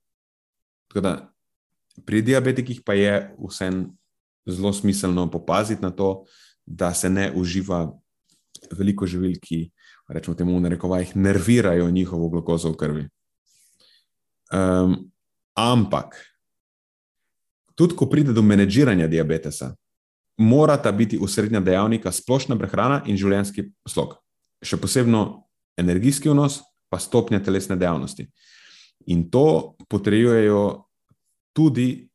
[0.95, 1.31] Da,
[2.07, 3.89] pri diabetikih pa je vsem
[4.49, 6.25] zelo smiselno popaziti na to,
[6.67, 7.89] da se ne uživa
[8.73, 9.71] veliko živil, ki,
[10.09, 13.05] rečemo temu, v narekovajih, nervirajo njihovo glukozo v krvi.
[14.53, 15.11] Um,
[15.59, 16.15] ampak
[17.75, 19.75] tudi ko pride do menedžiranja diabetesa,
[20.39, 24.17] morata biti usrednja dejavnika splošna prehrana in življenjski slog,
[24.63, 25.45] še posebno
[25.79, 28.27] energijski vnos, pa stopnja telesne dejavnosti.
[29.13, 30.89] In to potrjujejo
[31.55, 32.09] tudi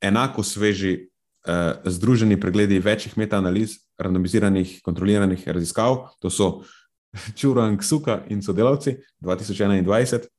[0.00, 6.50] enako sveži eh, združeni pregledi večjih metaanaliz, randomiziranih, kontroliranih raziskav, to so
[7.38, 10.35] Čurang Suka in sodelavci 2021.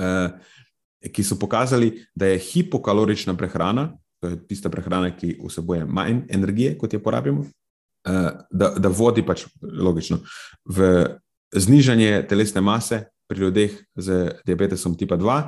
[0.00, 0.30] Eh,
[1.12, 6.74] ki so pokazali, da je hipokalorična prehrana, to je tista prehrana, ki vsebuje manj energije,
[6.78, 7.44] kot jo porabimo,
[8.04, 10.20] eh, da, da vodi pač logično
[10.68, 11.06] v
[11.56, 15.38] znižanje telesne mase pri ljudeh z diabetesom tipa 2,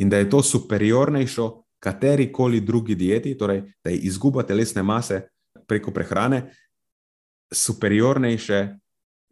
[0.00, 1.50] in da je to superiornejšo
[1.80, 5.26] kateri koli drugi dieti, torej da je izguba telesne mase
[5.68, 6.54] preko prehrane
[7.52, 8.68] superiornejše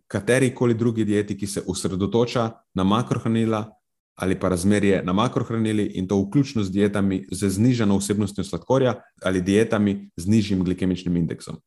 [0.08, 3.77] kateri koli drugi dieti, ki se osredotoča na makrohranila
[4.18, 9.42] ali pa razmerje na makrohranili in to vključno z dietami z znižano vsebnostjo sladkorja ali
[9.42, 11.60] dietami z nižjim glikemičnim indeksom.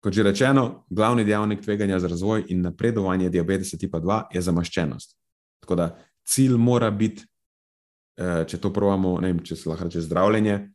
[0.00, 5.18] Kot že rečeno, glavni dejavnik tveganja za razvoj in napredovanje diabetesa tipa 2 je zamaščenost.
[5.60, 5.96] Tako da
[6.26, 7.26] cilj mora biti,
[8.16, 10.68] eh, če to pravimo, ne vem, če se lahko reče zdravljenje,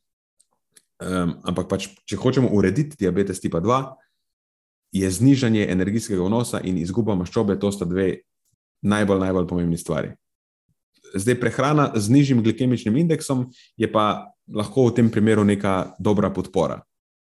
[1.43, 3.95] ampak pač, če hočemo urediti diabetes tipa 2,
[4.93, 8.21] je znižanje energijskega vnosa in izguba maščobe, to sta dve
[8.85, 10.13] najbolj, najbolj pomembni stvari.
[11.13, 16.81] Zdaj, prehrana z nižjim glikemičnim indeksom je pa lahko v tem primeru neka dobra podpora,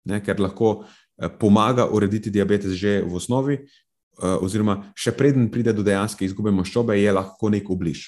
[0.06, 5.74] ne, ker lahko eh, pomaga urediti diabetes že v osnovi, eh, oziroma še preden pride
[5.74, 8.06] do dejanske izgube maščobe, je lahko nek obliž.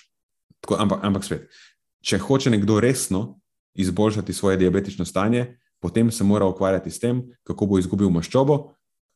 [0.62, 1.50] Tako, ampak, ampak svet,
[2.06, 3.40] če hoče nekdo resno
[3.74, 8.76] izboljšati svoje diabetično stanje, potem se mora ukvarjati s tem, kako bo izgubil maščobo,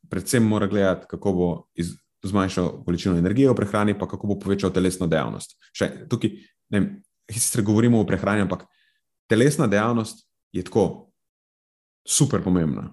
[0.09, 1.47] predvsem mora gledati, kako bo
[1.77, 1.93] iz,
[2.25, 5.57] zmanjšal količino energije v prehrani, pa kako bo povečal telesno dejavnost.
[5.75, 6.33] Še, tukaj,
[6.73, 6.81] ne,
[7.29, 8.65] sicer govorimo o prehrani, ampak
[9.29, 11.11] telesna dejavnost je tako
[12.07, 12.89] super pomembna.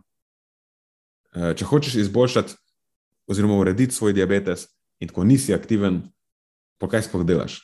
[1.35, 2.55] Eh, če hočeš izboljšati,
[3.31, 4.68] oziroma urediti svoj diabetes,
[5.01, 6.03] in tako nisi aktiven,
[6.79, 7.59] pa kaj sploh delaš?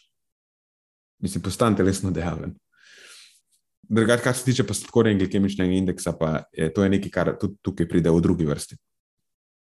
[1.20, 2.54] Mislim, postane telesno dejaven.
[3.90, 7.32] Drugač, kar se tiče pa sladkorja in glikemičnega indeksa, pa je to je nekaj, kar
[7.40, 8.78] tudi tukaj pride v drugi vrsti.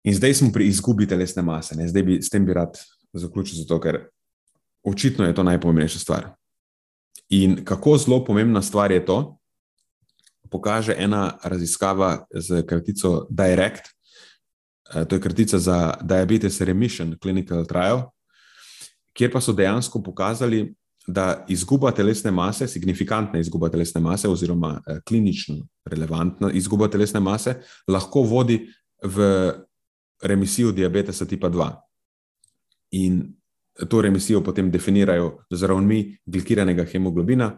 [0.07, 1.87] In zdaj smo pri izgubi telesne mase, ne?
[1.87, 2.77] zdaj bi s tem bi rad
[3.13, 4.05] zaključil, zato ker
[4.87, 6.29] očitno je to najpomembnejša stvar.
[7.29, 9.17] In kako zelo pomembna stvar je to,
[10.49, 13.91] pokaže ena raziskava z kratico Direct,
[14.95, 18.05] eh, to je kratica za Diabetes Remission Clinical Trial,
[19.13, 20.73] kjer pa so dejansko pokazali,
[21.07, 27.59] da izguba telesne mase, signifikantna izguba telesne mase, oziroma eh, klinično relevantna izguba telesne mase,
[27.87, 28.67] lahko vodi
[29.03, 29.23] v
[30.23, 31.71] remisijo diabetesa tipa 2.
[32.91, 33.37] In
[33.89, 37.51] to remisijo potem definirajo z ravnmi glikiranega hemoglobina,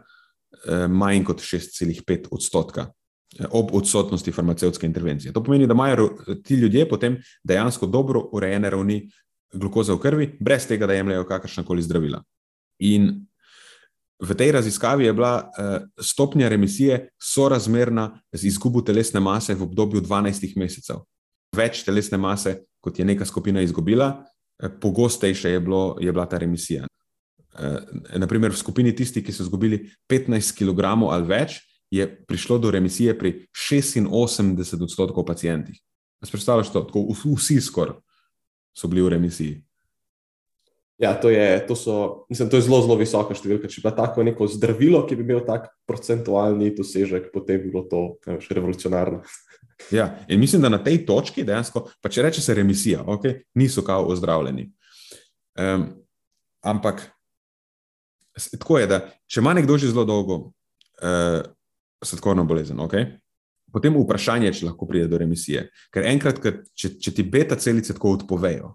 [0.67, 2.91] eh, manj kot 6,5 odstotka.
[3.39, 5.33] Eh, ob odsotnosti farmacevtske intervencije.
[5.33, 6.09] To pomeni, da imajo
[6.43, 9.09] ti ljudje potem dejansko dobro urejene ravni
[9.53, 12.23] glukoze v krvi, brez tega, da jemljajo kakršna koli zdravila.
[12.79, 13.25] In
[14.19, 20.01] v tej raziskavi je bila eh, stopnja remisije sorazmerna z izgubo telesne mase v obdobju
[20.01, 21.05] 12 mesecev
[21.55, 24.25] več telesne mase, kot je neka skupina izgubila,
[24.61, 26.87] eh, pogostejša je, bilo, je bila ta remisija.
[27.59, 27.79] Eh,
[28.17, 31.59] Naprimer, v skupini tistih, ki so izgubili 15 kg ali več,
[31.91, 35.79] je prišlo do remisije pri 86 odstotkov pacijentih.
[36.21, 37.97] Predstavljaš to, tako vsi skoraj
[38.75, 39.63] so bili v remisiji.
[40.99, 43.69] Ja, to je, to so, mislim, to je zelo, zelo visoka številka.
[43.71, 47.85] Če bi bilo tako neko zdravilo, ki bi imel tak procentualni dosežek, potem bi bilo
[47.87, 49.21] to veš, revolucionarno.
[49.91, 53.81] Ja, in mislim, da na tej točki dejansko, pa če reče se remisija, okay, niso
[53.81, 54.69] kao ozdravljeni.
[55.59, 55.87] Um,
[56.61, 57.01] ampak
[58.59, 61.41] tako je, da če ima nekdo že zelo dolgo uh,
[62.05, 63.17] sladkorno bolezen, okay,
[63.73, 65.67] potem vprašanje, če lahko pride do remisije.
[65.93, 66.41] Ker enkrat,
[66.75, 68.73] če, če ti beta celice tako odpovejo,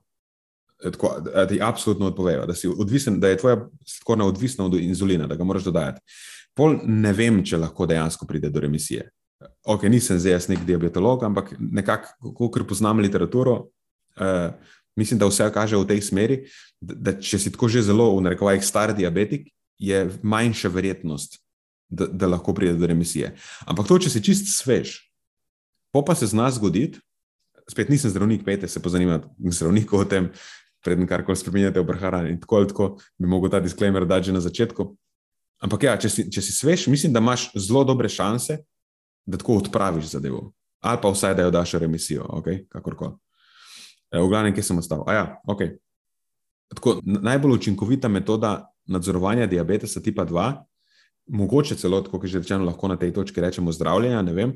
[0.84, 5.38] tako, da ti absolutno odpovejo, da, odvisen, da je tvoja skorna odvisna od inzulina, da
[5.38, 6.02] ga moraš dodajati.
[6.54, 9.08] Pol ne vem, če lahko dejansko pride do remisije.
[9.64, 13.56] Ok, nisem zdaj jaz nek diabetolog, ampak nekako, ker poznam literaturo,
[14.20, 14.52] uh,
[14.96, 16.36] mislim, da vse kaže v tej smeri,
[16.80, 21.40] da, da če si tako že zelo v narekovajih star diabetik, je manjša verjetnost,
[21.88, 23.34] da, da lahko pride do remisije.
[23.66, 25.00] Ampak to, če si čist svež,
[25.94, 27.02] pa se zna zgoditi,
[27.70, 30.28] spet nisem zdravnik, pete se pozanimati zdravnikov o tem,
[30.84, 32.34] predem karkoli spremenjate v prehrani.
[32.34, 34.90] In tako ali tako bi mogel ta disclaimer dati že na začetku.
[35.64, 38.58] Ampak ja, če si, če si svež, mislim, da imaš zelo dobre šanse,
[39.26, 40.52] da tako odpraviš zadevo.
[40.80, 42.66] Ali pa vsaj, da jo daš remisijo, okay?
[42.68, 43.16] kakorkoli.
[44.12, 45.04] E, v glavnem, kje sem ostal.
[45.08, 45.76] Ja, okay.
[46.74, 50.48] tako, najbolj učinkovita metoda nadzorovanja diabetesa tipa 2,
[51.26, 54.52] mogoče celo, kot že rečeno, lahko na tej točki rečemo zdravljenja, ne vem,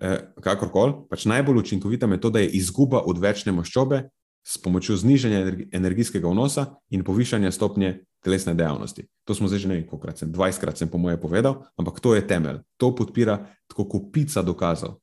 [0.00, 4.08] eh, kakorkoli, pač najbolj učinkovita metoda je izguba odvečne maščobe
[4.46, 9.06] s pomočjo znižanja energijskega vnosa in povišanja stopnje telesne dejavnosti.
[9.24, 12.26] To smo zdaj že nekaj, kolikrat sem, 20krat sem po moje povedal, ampak to je
[12.26, 12.62] temelj.
[12.76, 14.98] To podpira tako kupica dokazov.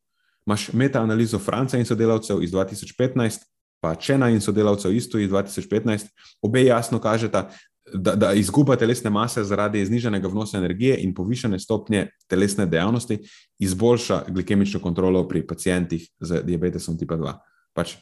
[0.45, 3.45] Máš metaanalizo Franca in sodelavcev iz 2015,
[3.81, 6.05] pa Čena in sodelavcev isto iz 2015,
[6.41, 7.49] obe jasno kažeta,
[7.93, 13.19] da, da izguba telesne mase zaradi znižanega vnosa energije in povišene stopnje telesne dejavnosti
[13.59, 17.33] izboljša glikemično kontrolo pri pacijentih z diabetesom tipa 2.
[17.73, 17.95] Pač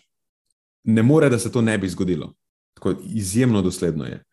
[0.84, 2.34] ne more, da se to ne bi zgodilo.
[2.74, 4.24] Tako izjemno dosledno je.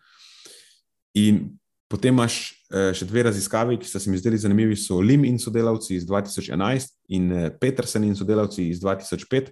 [1.14, 1.58] In
[1.90, 2.38] potem imaš
[2.70, 6.06] eh, še dve raziskavi, ki so se mi zdeli zanimivi, so Lim in sodelavci iz
[6.06, 9.50] 2011 in eh, Petersen in sodelavci iz 2005.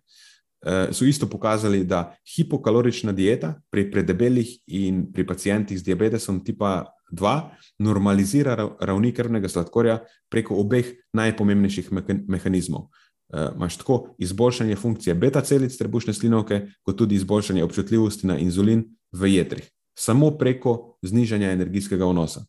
[0.67, 6.87] Eh, so isto pokazali, da hipokalorična dieta pri predebelih in pri pacijentih z diabetesom tipa
[7.13, 7.41] 2
[7.79, 11.89] normalizira ravni krvnega sladkorja preko obeh najpomembnejših
[12.29, 12.91] mehanizmov
[13.29, 19.35] imaš tako izboljšanje funkcije beta celic trebušne slinovke, kot tudi izboljšanje občutljivosti na inzulin v
[19.35, 22.45] jedrih, samo preko znižanja energijskega vnosa.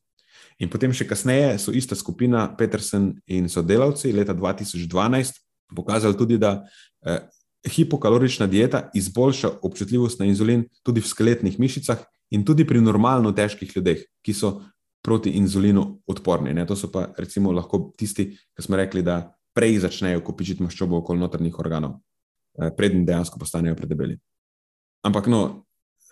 [0.59, 5.39] In potem še kasneje so ista skupina, Petersen in sodelavci, leta 2012
[5.75, 6.65] pokazali tudi, da
[7.05, 7.27] eh,
[7.67, 13.71] hipokalorična dieta izboljša občutljivost na inzulin tudi v skeletnih mišicah in tudi pri normalno težkih
[13.75, 14.59] ljudeh, ki so
[15.03, 16.53] proti inzulinu odporni.
[16.53, 16.65] Ne?
[16.67, 21.19] To so pa recimo lahko tisti, ki smo rekli, da prej začnejo kopičiti maščobo okoli
[21.19, 21.99] notrnih organov,
[22.55, 24.15] eh, predtem dejansko postanejo predebeli.
[25.03, 25.65] Ampak, no,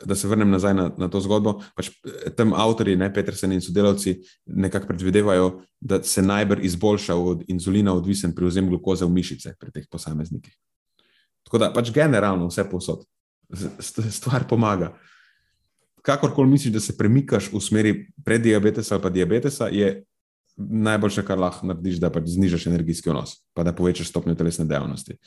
[0.06, 3.64] da se vrnem nazaj na, na to zgodbo, pač eh, tam avtori, ne Petersen in
[3.64, 9.72] sodelavci, nekako predvidevajo, da se najbolj izboljša od inzulina odvisen prevzem glukoze v mišice pri
[9.72, 10.54] teh posameznikih.
[11.48, 13.06] Tako da pač generalno vse posod.
[14.20, 14.92] Stvar pomaga.
[16.04, 17.94] Kakorkoli misliš, da se premikaš v smeri
[18.26, 20.04] prediabetesa ali pa diabetesa, je
[20.58, 25.18] najboljše, kar lahko narediš, da pač znižaš energijski vnos, pa da povečaš stopnjo telesne dejavnosti.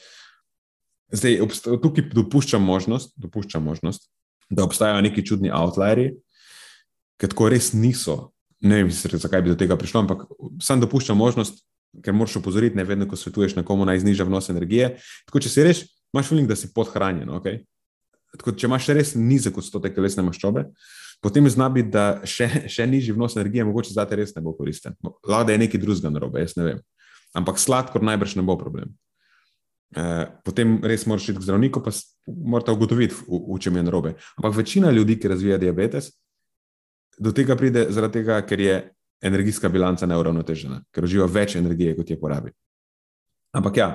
[1.15, 1.41] Zdaj,
[1.83, 4.11] tukaj dopuščam možnost, dopuščam možnost,
[4.51, 6.13] da obstajajo neki čudni outlieri,
[7.21, 8.33] ki tako res niso.
[8.61, 10.27] Ne vem, zakaj bi do tega prišlo, ampak
[10.63, 11.63] sam dopuščam možnost,
[12.05, 14.93] ker moraš opozoriti, ne vedno, ko svetuješ nekomu naj zniža vnos energije.
[15.27, 15.83] Tako, če si reš,
[16.15, 17.31] imaš feeling, da si podhranjen.
[17.41, 17.63] Okay?
[18.37, 20.69] Tako, če imaš res nizek odstotek telesne maščobe,
[21.21, 24.55] potem zna biti, da še, še nižji vnos energije mogoče za te res ne bo
[24.57, 24.97] koristen.
[25.05, 26.83] Lahko da je nekaj drugega narobe, jaz ne vem.
[27.37, 28.95] Ampak sladkor najbrž ne bo problem.
[29.91, 30.05] E,
[30.47, 31.93] potem res moraš iti k zdravniku, pa
[32.27, 34.15] moraš ugotoviti, v, v čem je narobe.
[34.41, 36.13] Ampak večina ljudi, ki razvija diabetes,
[37.21, 38.77] do tega pride zaradi tega, ker je
[39.21, 42.55] energijska bilanca neuravnotežena, ker uživa več energije, kot je porabi.
[43.53, 43.89] Ampak ja,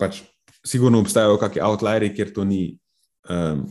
[0.00, 0.22] pač
[0.64, 2.64] sigurno obstajajo kakšni outlieri, kjer to ni.
[3.28, 3.68] Um,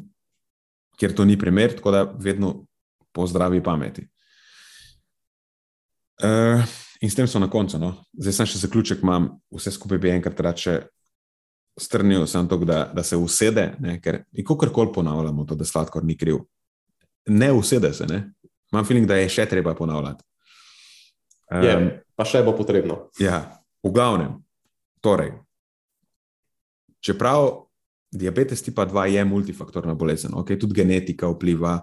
[1.01, 2.67] Ker to ni primer, tako da vedno
[3.11, 4.07] po zdravi pameti.
[6.21, 6.61] Uh,
[7.01, 7.79] in s tem so na koncu.
[7.81, 7.95] No.
[8.13, 10.75] Zdaj sem še zaključek, imam vse skupaj, bi enkrat rače
[11.79, 16.17] strnil, sem to, da, da se usede, ne, ker kakorkoli ponavljamo to, da sladkor ni
[16.17, 16.43] kriv.
[17.29, 18.23] Ne usede se, ne.
[18.71, 20.23] imam feeling, da je še treba ponavljati.
[21.51, 21.75] Um, je,
[22.15, 23.09] pa še bo potrebno.
[23.19, 23.43] Ja,
[23.83, 24.37] v glavnem.
[25.01, 25.33] Torej,
[27.01, 27.65] čeprav
[28.13, 31.79] diabetes tipa 2 je multifaktorna bolezen, okay, tudi genetika vpliva,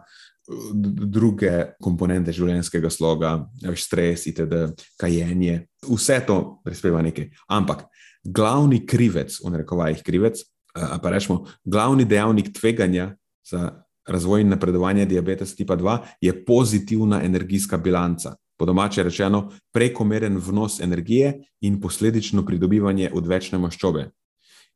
[1.13, 3.33] druge komponente življenjskega sloga,
[3.77, 7.29] stres, itd., kajenje, vse to prispeva nekaj.
[7.53, 7.85] Ampak
[8.25, 10.41] glavni krivec, v narekovajih krivec,
[10.75, 13.13] pa rečemo, glavni dejavnik tveganja
[13.45, 18.37] za razvoj in napredovanje diabetesa tipa 2 je pozitivna energijska bilanca.
[18.59, 24.09] Po domače rečeno, prekomeren vnos energije in posledično pridobivanje odvečne maščobe,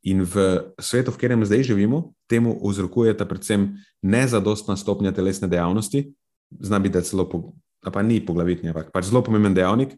[0.03, 0.35] In v
[0.83, 6.11] svetu, v katerem zdaj živimo, temu vzrokujeta predvsem nezadostna stopnja telesne dejavnosti,
[6.59, 9.95] zna biti, da je celo, po, pa ni poglavitni, ampak pač zelo pomemben dejavnik.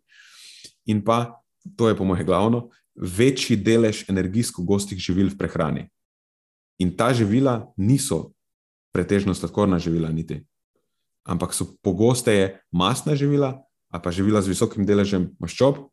[0.85, 1.41] In pa,
[1.77, 5.89] to je po mojem glavno, večji delež energijsko gostih živil v prehrani.
[6.79, 8.35] In ta živila niso
[8.93, 10.45] pretežno sladkorna živila, niti,
[11.25, 15.89] ampak so pogosteje masna živila, a pa živila z visokim deležem maščob,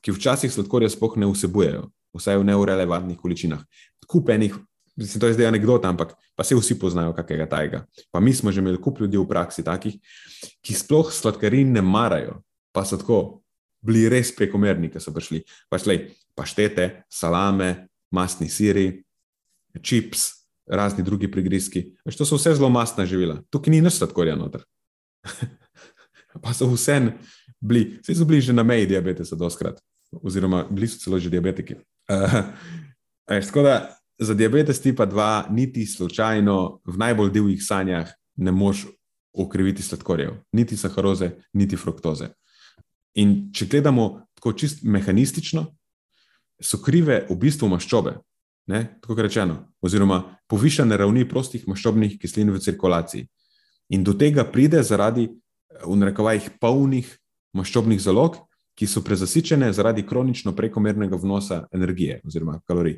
[0.00, 3.62] ki včasih sladkorja sploh ne vsebujejo vsaj v neurelevantnih količinah.
[4.06, 4.54] Kupenih,
[4.96, 7.84] mislim, to je zdaj anekdota, ampak pa se vsi poznajo, kakega tajega.
[8.10, 9.98] Pa mi smo že imeli kup ljudi v praksi takih,
[10.62, 12.42] ki sploh sladkarin ne marajo,
[12.72, 13.42] pa so tako
[13.82, 15.44] bili res prekomerni, ki so prišli.
[15.70, 19.04] Pač lej, paštete, salame, masni siri,
[19.82, 21.94] čips, razni drugi prigrizki.
[22.04, 24.66] Veš, to so vse zelo masna živila, tukaj ni nič sladkorja noter.
[26.42, 27.14] pa so vse
[27.62, 29.78] bili, vsi so bili že na meji diabetesa doskrat.
[30.10, 31.74] Oziroma, bili so celo že diabetiki.
[33.30, 38.86] Uh, tako da za diabetes tipa 2, niti slučajno v najbolj divjih sanjah ne moš
[39.32, 42.28] ukriviti sladkorjev, niti saharoze, niti fruktoze.
[43.14, 45.64] In če gledamo tako čist mehanistično,
[46.60, 48.16] so krive v bistvu maščobe,
[48.66, 48.82] ne?
[49.00, 53.28] tako rečeno, oziroma povišene ravni prostih maščobnih kislin v cirkulaciji.
[53.94, 55.30] In do tega pride zaradi,
[55.80, 57.08] v narekovajih, polnih
[57.56, 58.36] maščobnih zalog,
[58.80, 62.96] ki so prezasičene zaradi kronično prekomernega vnosa energije oziroma kalorij.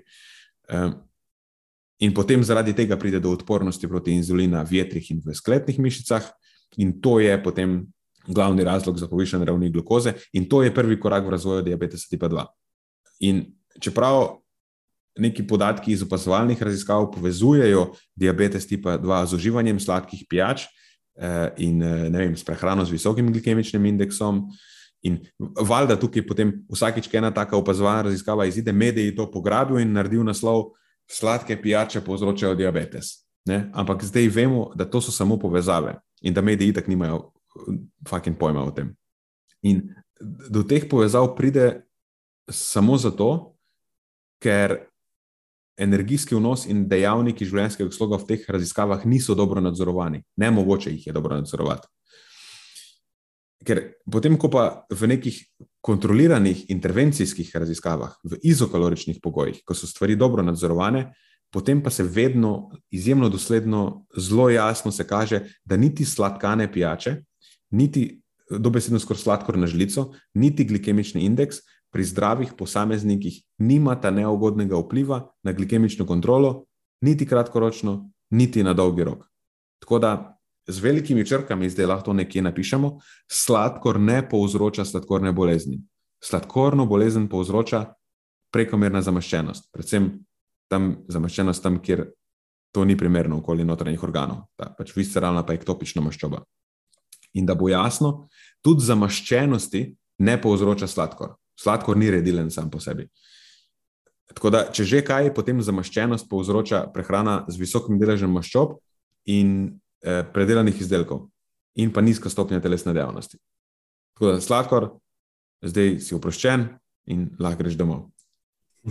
[2.07, 6.31] In potem zaradi tega pride do odpornosti proti inzulina v jetrih in v skletnih mišicah,
[6.79, 7.81] in to je potem
[8.29, 12.31] glavni razlog za povišene ravni glukoze, in to je prvi korak v razvoju diabetesa tipa
[12.31, 12.47] 2.
[13.27, 13.45] In
[13.83, 14.39] čeprav
[15.19, 20.63] neki podatki iz opazovalnih raziskav povezujejo diabetes tipa 2 z uživanjem sladkih pijač
[21.19, 24.47] eh, in eh, vem, s prehrano z visokim glikemičnim indeksom,
[25.03, 25.19] In
[25.61, 29.93] valjda tukaj potem vsakič, ki je ena taka opazovalna raziskava izide, mediji to pograbijo in
[29.93, 30.71] naredijo naslov:
[31.11, 33.27] Sladke pijače povzročajo diabetes.
[33.47, 33.71] Ne?
[33.75, 37.33] Ampak zdaj vemo, da to so samo povezave in da mediji tako nimajo
[38.09, 38.95] fucking pojma o tem.
[39.63, 39.83] In
[40.51, 41.83] do teh povezav pride
[42.51, 43.57] samo zato,
[44.43, 44.79] ker
[45.79, 50.23] energijski vnos in dejavniki življenjskega sloga v teh raziskavah niso dobro nadzorovani.
[50.37, 51.89] Ne mogoče jih je dobro nadzorovati.
[53.63, 55.37] Ker potem, ko pa v nekih
[55.83, 61.13] kontroliranih intervencijskih raziskavah, v izokaloričnih pogojih, ko so stvari dobro nadzorovane,
[61.53, 67.17] potem pa se vedno izjemno dosledno, zelo jasno se kaže, da niti sladkane pijače,
[67.71, 75.27] niti dobesedno skoraj sladkor na žlico, niti glikemični indeks pri zdravih posameznikih nimata neugodnega vpliva
[75.43, 76.65] na glikemično kontrolo,
[77.01, 79.27] niti kratkoročno, niti na dolgi rok.
[79.83, 80.39] Tako da
[80.73, 82.97] z velikimi črkami, zdaj lahko nekje napišemo,
[83.31, 85.83] sladkor ne povzroča sladkorne bolezni.
[86.23, 87.85] Sladkorno bolezen povzroča
[88.53, 90.11] prekomerna zamaščenost, predvsem
[90.71, 92.07] tam zamaščenost tam, kjer
[92.73, 96.43] to ni primerno okoli notranjih organov, ta pač visceralna pa ektopična maščoba.
[97.37, 98.29] In da bo jasno,
[98.65, 99.83] tudi zamaščenosti
[100.25, 101.37] ne povzroča sladkor.
[101.59, 103.09] Sladkor ni redilen sam po sebi.
[104.33, 108.79] Tako da, če že kaj, potem zamaščenost povzroča prehrana z visokim deležem maščob
[109.29, 111.27] in eh, predelanih izdelkov,
[111.75, 113.39] in pa nizka stopnja telesne dejavnosti.
[114.15, 114.89] Tako da, sladkor,
[115.65, 116.67] zdaj si oproščen
[117.11, 118.09] in lahko greš domov.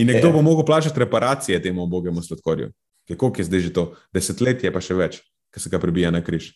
[0.00, 2.70] In nekdo bo mogel plačati reparacije temu bogemu sladkorju.
[3.08, 3.84] Kako je zdaj že to?
[4.14, 5.20] Desetletje, pa še več,
[5.52, 6.54] ki se ga prebija na križ.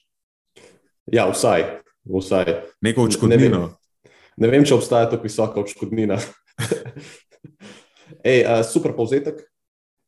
[1.12, 1.82] Ja, vsaj.
[2.08, 2.62] vsaj.
[2.80, 3.68] Neko odškodnino.
[3.68, 6.16] Ne, ne vem, če obstaja tako visoka odškodnina.
[8.30, 9.44] Ej, uh, super povzetek.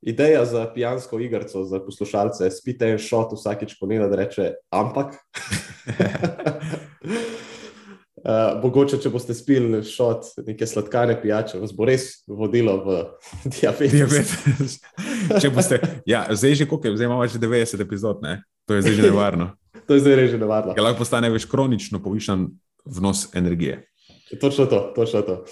[0.03, 5.15] Ideja za pijansko igrico, za poslušalce, spite en šot vsakič, ne da reče, ampak.
[8.23, 13.01] Uh, mogoče, če boste spili šot neke sladkane pijače, vas bo res vodilo v
[13.59, 13.99] diabetes.
[13.99, 15.51] diabetes.
[15.55, 18.43] boste, ja, zdaj že koliko, zdaj imamo že 90 epizod, ne?
[18.69, 19.51] to je zdaj že nevarno.
[19.89, 20.79] to je zdaj že nevarno.
[20.79, 22.47] Ker lahko postane več kronično povišan
[22.87, 23.83] vnos energije.
[24.41, 25.45] Točno to, točno to.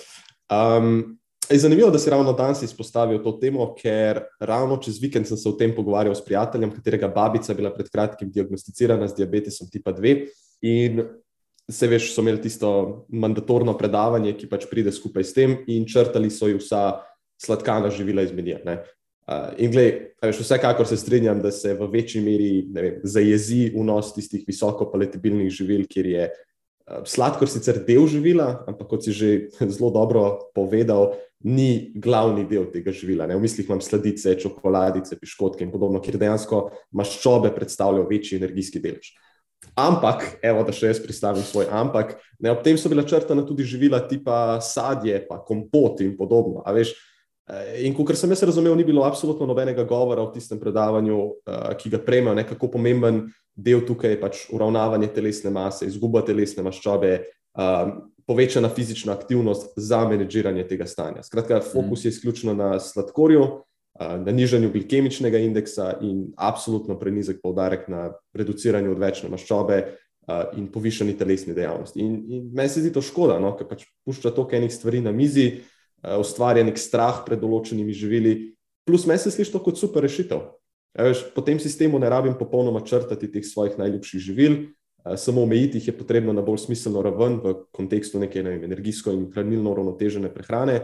[0.53, 1.19] Um,
[1.51, 5.49] je zanimivo, da si ravno danes izpostavil to temo, ker ravno čez vikend sem se
[5.49, 9.93] o tem pogovarjal s prijateljem, katerega babica je bila pred kratkim diagnosticirana z diabetesom tipa
[9.93, 10.17] 2.
[10.67, 11.05] In
[11.71, 12.71] se veš, so imeli tisto
[13.09, 17.03] mandatorno predavanje, ki pač pride skupaj s tem, in črtali so jih vsa
[17.43, 18.61] sladkana živila iz menija.
[19.27, 24.13] Uh, in gled, veš, vsekakor se strinjam, da se v večji meri vem, zajezi vnos
[24.15, 29.31] tistih visoko paletabilnih živil, kjer je uh, sladkor sicer del živila, ampak kot si že
[29.75, 33.27] zelo dobro povedal, ni glavni del tega živila.
[33.29, 33.37] Ne?
[33.37, 36.63] V mislih imam sladice, čokoladice, piškotke in podobno, kjer dejansko
[36.97, 39.13] maščobe predstavljajo večji energijski delež.
[39.77, 43.67] Ampak, evo, da še jaz pristavim svoj ampak, ne, ob tem so bila črtana tudi
[43.67, 46.63] živila tipa sadje, pa kompot in podobno.
[46.73, 46.95] Veš,
[47.51, 51.75] eh, in kot sem jaz razumel, ni bilo absolutno nobenega govora v tistem predavanju, eh,
[51.77, 53.27] ki ga prejme, kako pomemben
[53.57, 57.93] del tukaj je pač uravnavanje telesne mase, izguba telesne maščobe, eh,
[58.27, 61.23] povečana fizična aktivnost za menedžiranje tega stanja.
[61.23, 63.47] Skratka, fokus je izključno na sladkorju,
[64.01, 69.79] na nižanju glikemičnega indeksa in absolutno prenizek poudarek na reduciranju odvečne maščobe
[70.59, 72.01] in povišani telesni dejavnosti.
[72.03, 73.55] In, in meni se zdi to škoda, no?
[73.57, 75.63] ker pač pušča toliko enih stvari na mizi,
[76.03, 78.35] ustvarja nek strah pred določenimi živili,
[78.87, 80.43] plus meni se sliši to kot super rešitev.
[80.97, 84.59] Veš, po tem sistemu ne rabim popolnoma črtati teh svojih najljubših živil,
[85.17, 89.13] samo omejiti jih je potrebno na bolj smiselno raven v kontekstu neke ne vem, energijsko
[89.15, 90.81] in hranilno uravnotežene prehrane.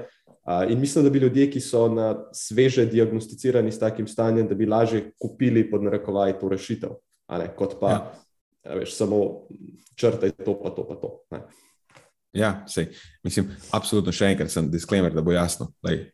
[0.69, 4.67] In mislim, da bi ljudje, ki so na sveže diagnosticirani s takim stanjem, da bi
[4.67, 6.97] lažje kupili pod narekovaj to rešitev,
[7.57, 8.01] kot pa ja.
[8.65, 9.49] Ja, veš, samo
[9.99, 11.11] črtaj to, pa to, pa to.
[11.31, 11.41] Ne.
[12.33, 12.93] Ja, sej.
[13.25, 15.73] mislim, absolutno še enkrat sem disclaimer, da bo jasno.
[15.85, 16.05] Daj.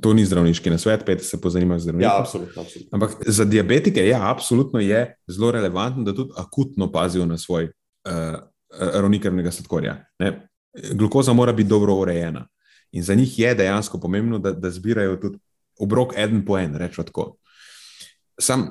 [0.00, 2.10] To ni zdravniški na svet, pet se pozanima z zdravnikom.
[2.10, 2.96] Ja, absolutno, absolutno.
[2.96, 7.72] Ampak za diabetike, ja, absolutno je zelo relevantno, da tudi akutno pazijo na svoj uh,
[8.78, 10.04] ravnik krvnega sladkorja.
[10.94, 12.46] Glukoza mora biti dobro urejena.
[12.92, 15.38] In za njih je dejansko pomembno, da, da zbirajo tudi
[15.78, 17.36] obrok en po en, rečemo tako.
[18.40, 18.68] Sam,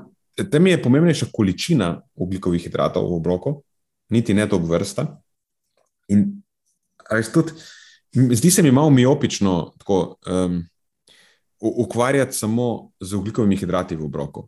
[0.52, 3.62] tam je pomembnejša količina ugljikovih hidratov v obroku,
[4.10, 5.06] niti ne toliko vrsta.
[6.08, 6.42] In
[7.34, 7.52] tudi,
[8.14, 10.64] zdi se mi malo miopično tako, um,
[11.62, 14.48] ukvarjati samo z ugljikovimi hidrati v obroku.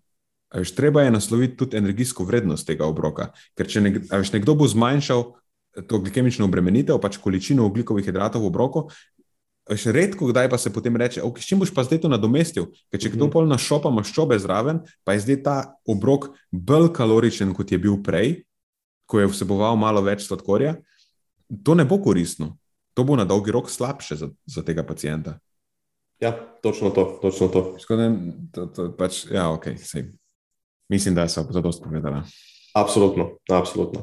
[0.54, 3.32] Veš, treba je nasloviti tudi energijsko vrednost tega obroka.
[3.58, 5.24] Ker če nek, veš, nekdo bo zmanjšal
[5.90, 8.88] to glikemično obremenitev, pač količino ugljikovih hidratov v obroku,
[9.64, 12.66] Še redko kdaj pa se potem reče, ok, s čim boš pa zdaj to nadomestil?
[12.92, 13.32] Ker če kdo mhm.
[13.32, 15.56] pol našopa maščobe zraven, pa je zdaj ta
[15.88, 18.42] obrok bolj kaloričen, kot je bil prej,
[19.08, 20.76] ko je vseboval malo več sladkorja,
[21.64, 22.58] to ne bo koristno.
[22.94, 25.40] To bo na dolgi rok slabše za, za tega pacijenta.
[26.20, 27.20] Ja, točno to.
[27.22, 27.76] Točno to.
[27.80, 29.76] Škodem, to, to pač, ja, okay,
[30.90, 32.24] Mislim, da so za to spovedala.
[32.74, 34.02] Absolutno, absolutno.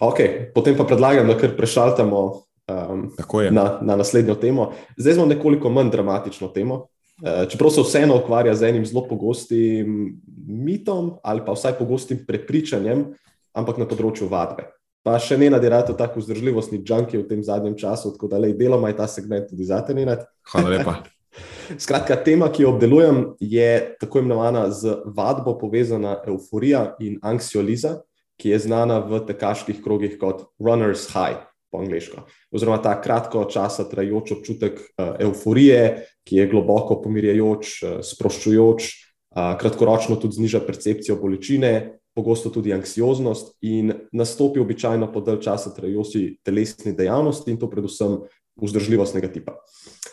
[0.00, 3.10] Okay, potem pa predlagam, da kar prešaltamo um,
[3.50, 4.72] na, na naslednjo temo.
[4.96, 6.86] Zdaj smo nekoliko manj dramatično temo.
[7.20, 13.04] Uh, čeprav se vseeno ukvarja z enim zelo pogostim mitom ali pa vsaj pogostim prepričanjem,
[13.52, 14.70] ampak na področju vadbe.
[15.04, 18.88] Pa še ne nadirate tako vzdržljivostni džunki v tem zadnjem času, tako da le deloma
[18.88, 20.16] je ta segment tudi zatenjen.
[20.52, 21.00] Hvala lepa.
[21.78, 28.00] Skratka, tema, ki jo obdelujem, je tako imenovana z vadbo povezana euforija in anksioliza,
[28.40, 32.24] ki je znana v tekaških krogih kot runner's high po angliško.
[32.50, 34.80] Oziroma ta kratko časa trajajoč občutek
[35.20, 38.90] euforije, ki je globoko pomirjajoč, uh, sproščujoč,
[39.36, 45.70] uh, kratkoročno tudi zniža percepcijo bolečine, pogosto tudi anksioznost in nastopi običajno po dalj časa
[45.74, 48.18] trajajoči telesni dejavnosti in to predvsem
[48.62, 49.56] vzdržljivostnega tipa.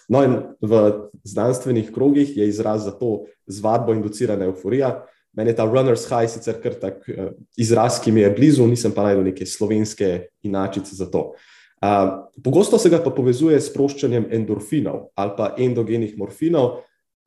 [0.09, 5.03] No, in v znanstvenih krogih je izraz za to z vadbo inducirana euforija.
[5.37, 8.91] Meni je ta runner's high sicer kar tak uh, izraz, ki mi je blizu, nisem
[8.95, 11.33] pa najdel neke slovenske inačice za to.
[11.77, 16.79] Uh, pogosto se ga pa povezuje s sproščanjem endorfinov ali pa endogenih morfinov,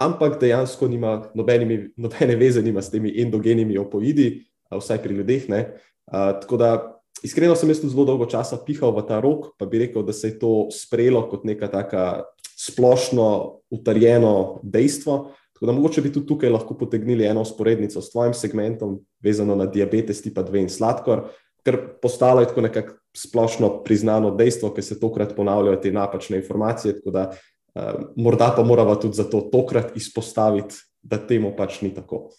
[0.03, 4.41] ampak dejansko nima nobenimi, nobene veze nima s temi endogenimi opoidi,
[4.71, 5.47] uh, vsaj pri ljudeh.
[5.51, 9.67] Uh, tako da iskreno sem jaz tudi zelo dolgo časa pihal v ta rok, pa
[9.67, 12.25] bi rekel, da se je to sprejelo kot neka taka
[12.57, 15.33] splošno utrjeno dejstvo.
[15.55, 19.67] Tako da mogoče bi tudi tukaj lahko potegnili eno sporednico s tvojim segmentom, vezano na
[19.67, 21.27] diabetes tipa 2 in sladkor,
[21.65, 26.97] ker postalo je tako nekako splošno priznano dejstvo, ker se tokrat ponavljajo te napačne informacije.
[27.01, 32.31] Tako da uh, morda pa moramo tudi zato tokrat izpostaviti, da temu pač ni tako.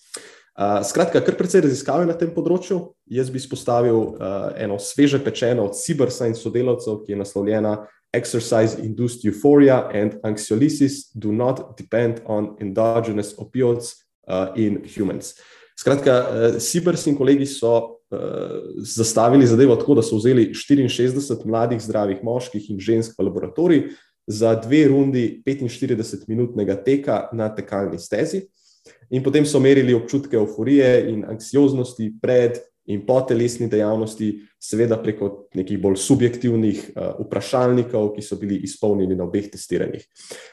[0.52, 2.82] Uh, skratka, kar precej raziskav na tem področju.
[3.08, 7.78] Jaz bi izpostavil uh, eno sveže pečeno od Sibersa in sodelavcev, ki je naslovljena
[8.12, 13.96] exercise induced euphoria and anxiolysis do not depend on endogenous opioids
[14.28, 15.38] uh, in humans.
[15.80, 17.72] Skratka, uh, Sibers in kolegi so
[18.12, 23.86] uh, zastavili zadevo tako, da so vzeli 64 mladih, zdravih moških in žensk v laboratorij
[24.28, 28.50] za dve rundi 45-minutnega teka na tekalni stezi.
[29.12, 35.30] In potem so merili občutke euforije in anksioznosti pred in po telesni dejavnosti, seveda preko
[35.56, 40.04] nekih bolj subjektivnih uh, vprašalnikov, ki so bili izpolnjeni na obeh testiranjih.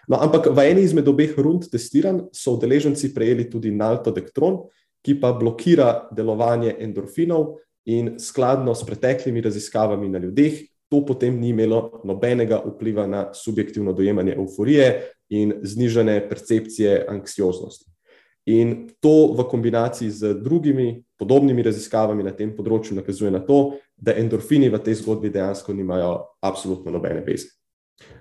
[0.09, 4.61] No, ampak v eni izmed obeh rund testiranj so udeleženci prejeli tudi naltodektron,
[5.05, 7.57] ki pa blokira delovanje endorfinov
[7.89, 13.93] in skladno s preteklimi raziskavami na ljudeh, to potem ni imelo nobenega vpliva na subjektivno
[13.93, 14.89] dojemanje euforije
[15.29, 17.89] in znižene percepcije anksioznosti.
[18.49, 24.15] In to v kombinaciji z drugimi podobnimi raziskavami na tem področju nakazuje na to, da
[24.17, 27.51] endorfini v tej zgodbi dejansko nimajo absolutno nobene veze.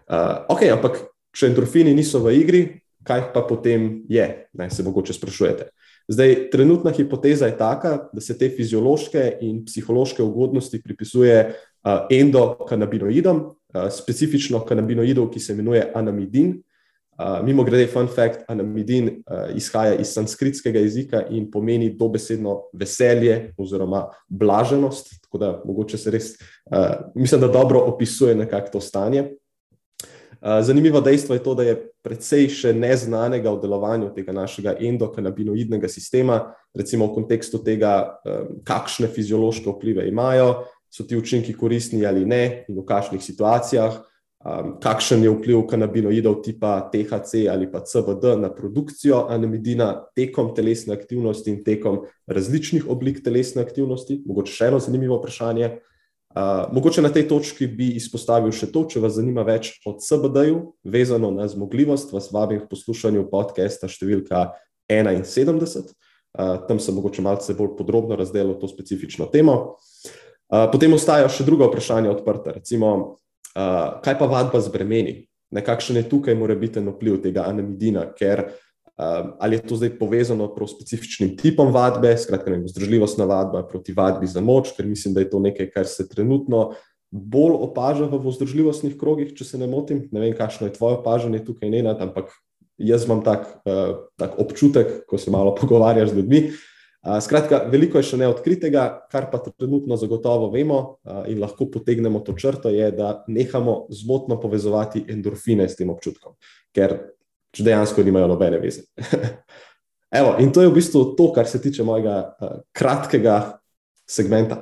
[0.09, 0.99] Uh, ok, ampak
[1.31, 2.61] če endorfini niso v igri,
[3.07, 4.25] kaj pa potem je,
[4.57, 5.69] naj se mogoče sprašujete.
[6.11, 13.43] Zdaj, trenutna hipoteza je taka, da se te fiziološke in psihološke ugodnosti pripisuje uh, endokanabinoidom,
[13.47, 16.57] uh, specifično kanabinoidov, ki se imenuje anamidin,
[17.17, 23.55] Uh, mimo grede, fun fact, anamidin uh, izhaja iz sanskritskega jezika in pomeni dobesedno veselje
[23.57, 25.09] oziroma blaženost.
[25.23, 26.27] Tako da mogoče se res,
[26.69, 29.31] uh, mislim, da dobro opisuje nekako to stanje.
[30.61, 31.73] Zanimivo dejstvo je to, da je
[32.05, 38.21] precej še neznanega v delovanju tega našega endokanabinoidnega sistema, recimo v kontekstu tega,
[38.63, 43.97] kakšne fiziološke vplive imajo, so ti učinki koristni ali ne in v kakšnih situacijah
[44.47, 50.93] um, kakšen je vpliv kanabinoidov tipa THC ali pa CBD na produkcijo anamidina tekom telesne
[50.93, 54.21] aktivnosti in tekom različnih oblik telesne aktivnosti.
[54.25, 55.77] Mogoče še eno zanimivo vprašanje.
[56.37, 60.59] Uh, mogoče na tej točki bi izpostavil še to, če vas zanima več o CBD-ju,
[60.85, 64.51] vezano na zmogljivost, vas vabim k poslušanju podcasta številka
[64.91, 65.87] 71.
[66.37, 69.77] Uh, tam sem mogoče malce bolj podrobno razdelil to specifično temo.
[70.47, 73.17] Uh, potem ostajajo še druga vprašanja odprta, recimo
[73.55, 75.13] Uh, kaj pa vadba z bremeni?
[75.53, 80.49] Nekakšen je tukaj mora biti vpliv tega anamidina, ker uh, ali je to zdaj povezano
[80.51, 85.23] s specifičnim tipom vadbe, skratka, ne vzdržljivostna vadba proti vadbi za moč, ker mislim, da
[85.23, 86.73] je to nekaj, kar se trenutno
[87.11, 90.09] bolj opaža v vzdržljivostnih krogih, če se ne motim.
[90.11, 92.33] Ne vem, kakšno je tvoje opažanje tukaj, ne, ampak
[92.77, 96.43] jaz imam tak, uh, tak občutek, ko se malo pogovarjaš z ljudmi.
[96.47, 96.65] Uh,
[97.21, 100.79] Skratka, veliko je še neodkritega, kar pa trenutno zagotovo vemo
[101.31, 106.35] in lahko potegnemo to črto, je, da nehamo zmotno povezovati endorfine s tem občutkom,
[106.75, 106.97] ker
[107.55, 108.83] dejansko nimajo nobene veze.
[110.19, 113.59] Evo, in to je v bistvu to, kar se tiče mojega uh, kratkega
[114.07, 114.61] segmenta.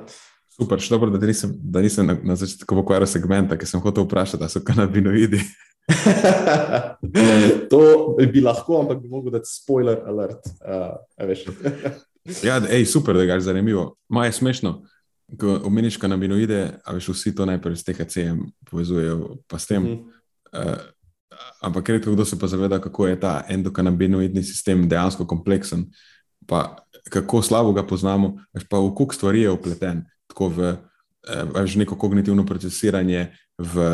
[0.56, 4.06] Super, še dobro, da nisem, da nisem na, na začetku pokvaril segmenta, ker sem hotel
[4.06, 5.42] vprašati, da so kanabinoidi.
[7.70, 7.82] to
[8.18, 10.50] bi lahko, ampak bi mogel dati spoiler alert.
[10.62, 10.96] Uh,
[12.42, 13.96] Ja, ej, super, da je zanimivo.
[14.08, 14.82] Maja je smešno,
[15.38, 19.82] ko omeniš kanabinoide, a veš, vsi to najprej s THC-jem povezujejo, pa s tem.
[19.82, 20.16] Mm
[20.52, 20.80] uh,
[21.62, 25.86] ampak redko kdo se pa zaveda, kako je ta endokanabinoidni sistem dejansko kompleksen,
[26.46, 26.76] pa
[27.10, 30.78] kako slabo ga poznamo, veš, pa v kuk stvari je upleten, tako v uh,
[31.54, 33.84] veš, neko kognitivno procesiranje, v,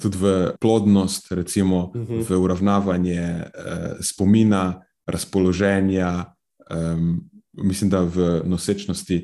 [0.00, 2.24] tudi v plodnost, recimo mm -hmm.
[2.28, 6.34] v uravnavanje uh, spomina, razpoloženja.
[6.70, 9.18] Um, mislim, da v nosečnosti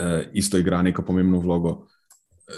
[0.00, 1.86] uh, isto igra neko pomembno vlogo.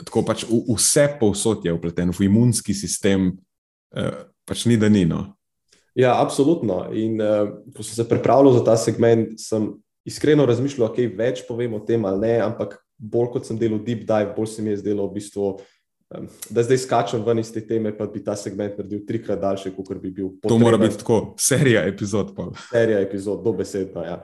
[0.04, 3.32] Tako pač v, vse povsod je upleten, v imunski sistem,
[3.96, 5.04] uh, pač ni da ni.
[5.04, 5.34] No.
[5.94, 6.86] Ja, absolutno.
[6.96, 9.74] In uh, ko sem se pripravljal za ta segment, sem
[10.08, 14.06] iskreno razmišljal, kaj več povem o tem ali ne, ampak bolj kot sem delal deep
[14.06, 15.52] dive, bolj se mi je zdelo v bistvu.
[16.50, 19.96] da zdaj skačem ven iz te teme, pa bi ta segment naredil trikrat daljši, kot
[20.00, 20.34] bi bil.
[20.44, 22.34] To mora biti tako, serija epizod.
[22.36, 22.50] Pa.
[22.68, 24.04] Serija epizod, dobesedno.
[24.04, 24.18] Ja.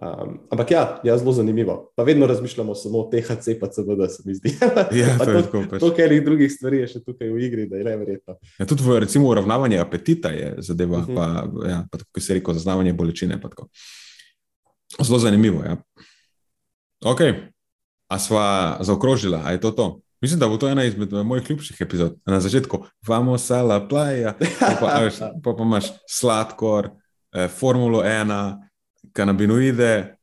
[0.00, 1.92] Um, ampak ja, ja, zelo zanimivo.
[1.96, 4.56] Pa vedno razmišljamo samo o THC, pa CBD, se mi zdi.
[5.00, 5.78] Ja, to je tako.
[5.78, 8.38] To, kar jih drugih stvari je še tukaj v igri, da je le verjetno.
[8.58, 11.16] Ja, tudi v, recimo, uravnavanje apetita je zadeva, uh -huh.
[11.16, 13.40] pa, ja, pa tako se reko, zaznavanje bolečine.
[15.02, 15.64] Zelo zanimivo.
[15.64, 15.76] Ja.
[17.04, 17.20] Ok,
[18.08, 20.00] a sva zaokrožila, a je to to?
[20.20, 22.16] Mislim, da bo to ena izmed mojih ljubših epizod.
[22.26, 25.08] Na začetku, vamo sala, plaja, pa, pa,
[25.44, 26.90] pa, pa imaš sladkor,
[27.32, 28.69] eh, Formulo 1
[29.12, 30.16] kanabinoide.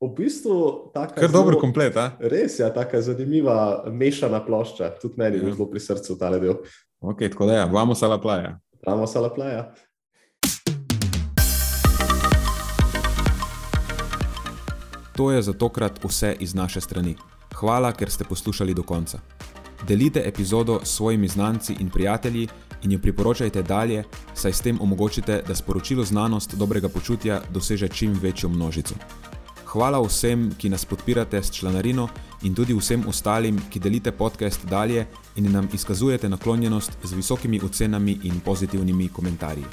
[0.00, 1.96] V bistvu je to kar dober komplet.
[1.96, 2.12] A?
[2.20, 5.54] Res je, ja, tako zanimiva mešana plošča, tudi meni je ja.
[5.54, 6.60] zelo pri srcu ta del.
[7.00, 7.70] Ok, tako da je, ja.
[7.72, 8.58] vamo sala plaja.
[8.86, 9.72] Vamo sala plaja.
[15.16, 17.14] To je za tokrat vse iz naše strani.
[17.54, 19.18] Hvala, ker ste poslušali do konca.
[19.86, 22.48] Delite epizodo s svojimi znanci in prijatelji
[22.84, 24.04] in jo priporočajte dalje,
[24.34, 28.94] saj s tem omogočite, da sporočilo znanost dobrega počutja doseže čim večjo množico.
[29.74, 32.08] Hvala vsem, ki nas podpirate s članarino
[32.42, 35.06] in tudi vsem ostalim, ki delite podcast dalje
[35.36, 39.64] in nam izkazujete naklonjenost z visokimi ocenami in pozitivnimi komentarji.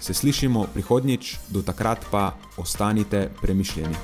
[0.00, 3.94] Se slišimo prihodnjič, do takrat pa ostanite premišljeni.